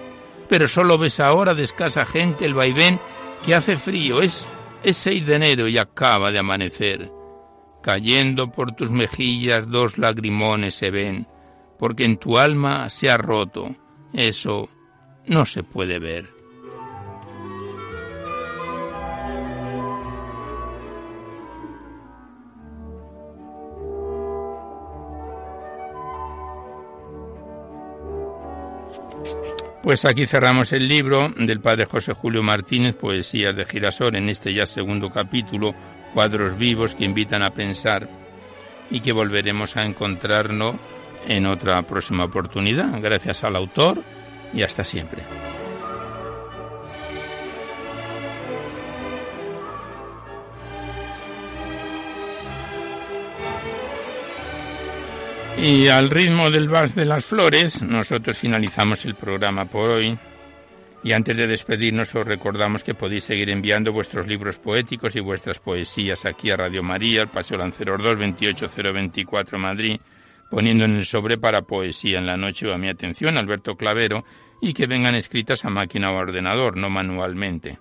pero 0.49 0.67
solo 0.67 0.97
ves 0.97 1.19
ahora 1.19 1.53
de 1.53 1.61
escasa 1.61 2.05
gente 2.07 2.45
el 2.45 2.55
vaivén 2.55 2.99
que 3.45 3.53
hace 3.53 3.77
frío, 3.77 4.19
es, 4.19 4.49
es 4.81 4.97
6 4.97 5.27
de 5.27 5.35
enero 5.35 5.67
y 5.67 5.77
acaba 5.77 6.31
de 6.31 6.39
amanecer. 6.39 7.16
Cayendo 7.87 8.51
por 8.51 8.73
tus 8.73 8.91
mejillas 8.91 9.65
dos 9.69 9.97
lagrimones 9.97 10.75
se 10.75 10.91
ven, 10.91 11.25
porque 11.79 12.03
en 12.03 12.17
tu 12.17 12.37
alma 12.37 12.89
se 12.89 13.09
ha 13.09 13.15
roto. 13.15 13.73
Eso 14.11 14.67
no 15.25 15.45
se 15.45 15.63
puede 15.63 15.97
ver. 15.97 16.27
Pues 29.81 30.03
aquí 30.03 30.27
cerramos 30.27 30.73
el 30.73 30.89
libro 30.89 31.29
del 31.37 31.61
padre 31.61 31.85
José 31.85 32.11
Julio 32.11 32.43
Martínez, 32.43 32.97
Poesías 32.97 33.55
de 33.55 33.63
Girasol, 33.63 34.17
en 34.17 34.27
este 34.27 34.53
ya 34.53 34.65
segundo 34.65 35.09
capítulo, 35.09 35.73
cuadros 36.17 36.57
vivos 36.57 36.95
que 36.95 37.05
invitan 37.05 37.43
a 37.43 37.51
pensar 37.51 38.09
y 38.89 39.01
que 39.01 39.11
volveremos 39.11 39.77
a 39.77 39.85
encontrarnos 39.85 40.75
en 41.27 41.45
otra 41.45 41.79
próxima 41.83 42.23
oportunidad. 42.23 42.99
Gracias 42.99 43.43
al 43.43 43.55
autor 43.55 44.01
y 44.51 44.63
hasta 44.63 44.83
siempre. 44.83 45.21
Y 55.61 55.87
al 55.89 56.09
ritmo 56.09 56.49
del 56.49 56.67
vals 56.67 56.95
de 56.95 57.05
las 57.05 57.25
flores, 57.25 57.83
nosotros 57.83 58.35
finalizamos 58.39 59.05
el 59.05 59.13
programa 59.13 59.65
por 59.65 59.91
hoy. 59.91 60.17
Y 61.07 61.13
antes 61.13 61.37
de 61.37 61.47
despedirnos 61.47 62.13
os 62.15 62.27
recordamos 62.27 62.83
que 62.83 62.93
podéis 62.93 63.23
seguir 63.23 63.49
enviando 63.49 63.93
vuestros 63.93 64.27
libros 64.27 64.57
poéticos 64.57 65.15
y 65.15 65.21
vuestras 65.21 65.57
poesías 65.57 66.25
aquí 66.25 66.49
a 66.49 66.57
Radio 66.57 66.83
María, 66.83 67.21
al 67.21 67.29
Paseo 67.29 67.57
Lanceros 67.57 68.03
2, 68.03 68.17
28024 68.17 69.57
Madrid, 69.57 70.01
poniendo 70.51 70.83
en 70.83 70.97
el 70.97 71.05
sobre 71.05 71.37
para 71.37 71.61
poesía 71.61 72.17
en 72.19 72.25
la 72.25 72.35
noche 72.35 72.67
o 72.67 72.73
a 72.73 72.77
mi 72.77 72.89
atención, 72.89 73.37
Alberto 73.37 73.77
Clavero, 73.77 74.25
y 74.61 74.73
que 74.73 74.85
vengan 74.85 75.15
escritas 75.15 75.63
a 75.63 75.69
máquina 75.69 76.11
o 76.11 76.17
ordenador, 76.17 76.75
no 76.75 76.89
manualmente. 76.89 77.79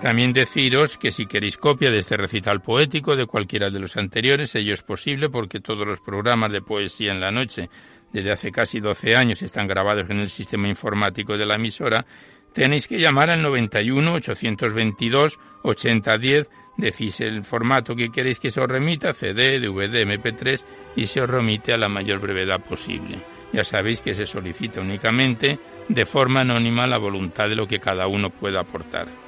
También 0.00 0.32
deciros 0.32 0.96
que 0.96 1.12
si 1.12 1.26
queréis 1.26 1.58
copia 1.58 1.90
de 1.90 1.98
este 1.98 2.16
recital 2.16 2.62
poético 2.62 3.16
de 3.16 3.26
cualquiera 3.26 3.68
de 3.68 3.80
los 3.80 3.98
anteriores, 3.98 4.54
ello 4.54 4.72
es 4.72 4.82
posible 4.82 5.28
porque 5.28 5.60
todos 5.60 5.86
los 5.86 6.00
programas 6.00 6.50
de 6.52 6.62
poesía 6.62 7.12
en 7.12 7.20
la 7.20 7.30
noche 7.30 7.68
desde 8.12 8.32
hace 8.32 8.52
casi 8.52 8.80
12 8.80 9.16
años 9.16 9.42
están 9.42 9.66
grabados 9.66 10.08
en 10.10 10.20
el 10.20 10.28
sistema 10.28 10.68
informático 10.68 11.36
de 11.36 11.46
la 11.46 11.56
emisora, 11.56 12.04
tenéis 12.52 12.88
que 12.88 12.98
llamar 12.98 13.30
al 13.30 13.42
91 13.42 14.12
822 14.14 15.38
8010, 15.62 16.48
decís 16.76 17.20
el 17.20 17.44
formato 17.44 17.94
que 17.94 18.10
queréis 18.10 18.38
que 18.38 18.50
se 18.50 18.60
os 18.60 18.68
remita, 18.68 19.12
CD, 19.12 19.60
DVD, 19.60 20.06
MP3, 20.06 20.64
y 20.96 21.06
se 21.06 21.20
os 21.20 21.30
remite 21.30 21.72
a 21.72 21.78
la 21.78 21.88
mayor 21.88 22.20
brevedad 22.20 22.60
posible. 22.60 23.18
Ya 23.52 23.64
sabéis 23.64 24.00
que 24.00 24.14
se 24.14 24.26
solicita 24.26 24.80
únicamente 24.80 25.58
de 25.88 26.06
forma 26.06 26.40
anónima 26.40 26.86
la 26.86 26.98
voluntad 26.98 27.48
de 27.48 27.56
lo 27.56 27.66
que 27.66 27.80
cada 27.80 28.06
uno 28.06 28.30
pueda 28.30 28.60
aportar. 28.60 29.19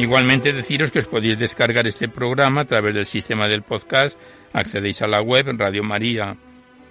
Igualmente 0.00 0.52
deciros 0.54 0.90
que 0.90 1.00
os 1.00 1.06
podéis 1.06 1.38
descargar 1.38 1.86
este 1.86 2.08
programa 2.08 2.62
a 2.62 2.64
través 2.64 2.94
del 2.94 3.04
sistema 3.04 3.46
del 3.46 3.60
podcast, 3.60 4.18
accedéis 4.54 5.02
a 5.02 5.06
la 5.06 5.20
web 5.20 5.54
Radio 5.58 5.84
María 5.84 6.38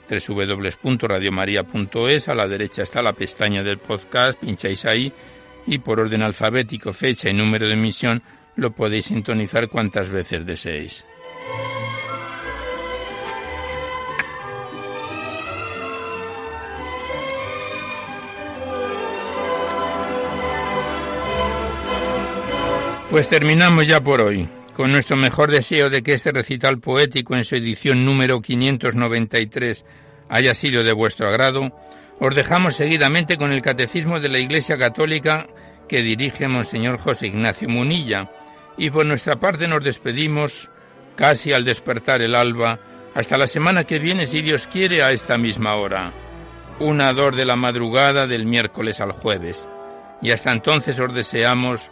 www.radiomaria.es, 0.08 2.30
a 2.30 2.36
la 2.36 2.48
derecha 2.48 2.84
está 2.84 3.02
la 3.02 3.14
pestaña 3.14 3.64
del 3.64 3.80
podcast, 3.80 4.40
pincháis 4.40 4.86
ahí 4.86 5.12
y 5.66 5.80
por 5.80 6.00
orden 6.00 6.22
alfabético, 6.22 6.94
fecha 6.94 7.32
y 7.32 7.34
número 7.34 7.66
de 7.66 7.74
emisión 7.74 8.22
lo 8.56 8.74
podéis 8.74 9.06
sintonizar 9.06 9.70
cuantas 9.70 10.12
veces 10.12 10.46
deseéis. 10.46 11.04
Pues 23.10 23.28
terminamos 23.28 23.88
ya 23.88 24.02
por 24.02 24.22
hoy, 24.22 24.48
con 24.76 24.92
nuestro 24.92 25.18
mejor 25.18 25.50
deseo 25.50 25.90
de 25.90 26.04
que 26.04 26.14
este 26.14 26.32
recital 26.32 26.80
poético 26.80 27.36
en 27.36 27.44
su 27.44 27.56
edición 27.56 28.06
número 28.06 28.40
593 28.40 29.84
haya 30.30 30.54
sido 30.54 30.84
de 30.84 30.94
vuestro 30.94 31.28
agrado, 31.28 31.72
os 32.20 32.36
dejamos 32.36 32.76
seguidamente 32.76 33.38
con 33.38 33.52
el 33.52 33.64
Catecismo 33.64 34.20
de 34.20 34.30
la 34.30 34.38
Iglesia 34.38 34.78
Católica 34.78 35.48
que 35.88 36.04
dirige 36.04 36.48
Monseñor 36.48 37.00
José 37.00 37.28
Ignacio 37.28 37.68
Munilla, 37.68 38.30
y 38.78 38.92
por 38.92 39.08
nuestra 39.08 39.40
parte 39.40 39.68
nos 39.68 39.84
despedimos 39.84 40.70
casi 41.16 41.52
al 41.52 41.66
despertar 41.66 42.22
el 42.22 42.36
alba, 42.36 42.80
hasta 43.16 43.40
la 43.40 43.48
semana 43.48 43.86
que 43.86 43.98
viene, 43.98 44.28
si 44.28 44.44
Dios 44.44 44.68
quiere, 44.68 45.02
a 45.02 45.12
esta 45.12 45.36
misma 45.40 45.74
hora, 45.78 46.14
una 46.80 47.12
dor 47.12 47.36
de 47.36 47.46
la 47.46 47.56
madrugada 47.56 48.28
del 48.28 48.46
miércoles 48.46 49.02
al 49.02 49.14
jueves. 49.14 49.68
Y 50.22 50.30
hasta 50.30 50.52
entonces 50.52 51.00
os 51.00 51.14
deseamos 51.14 51.92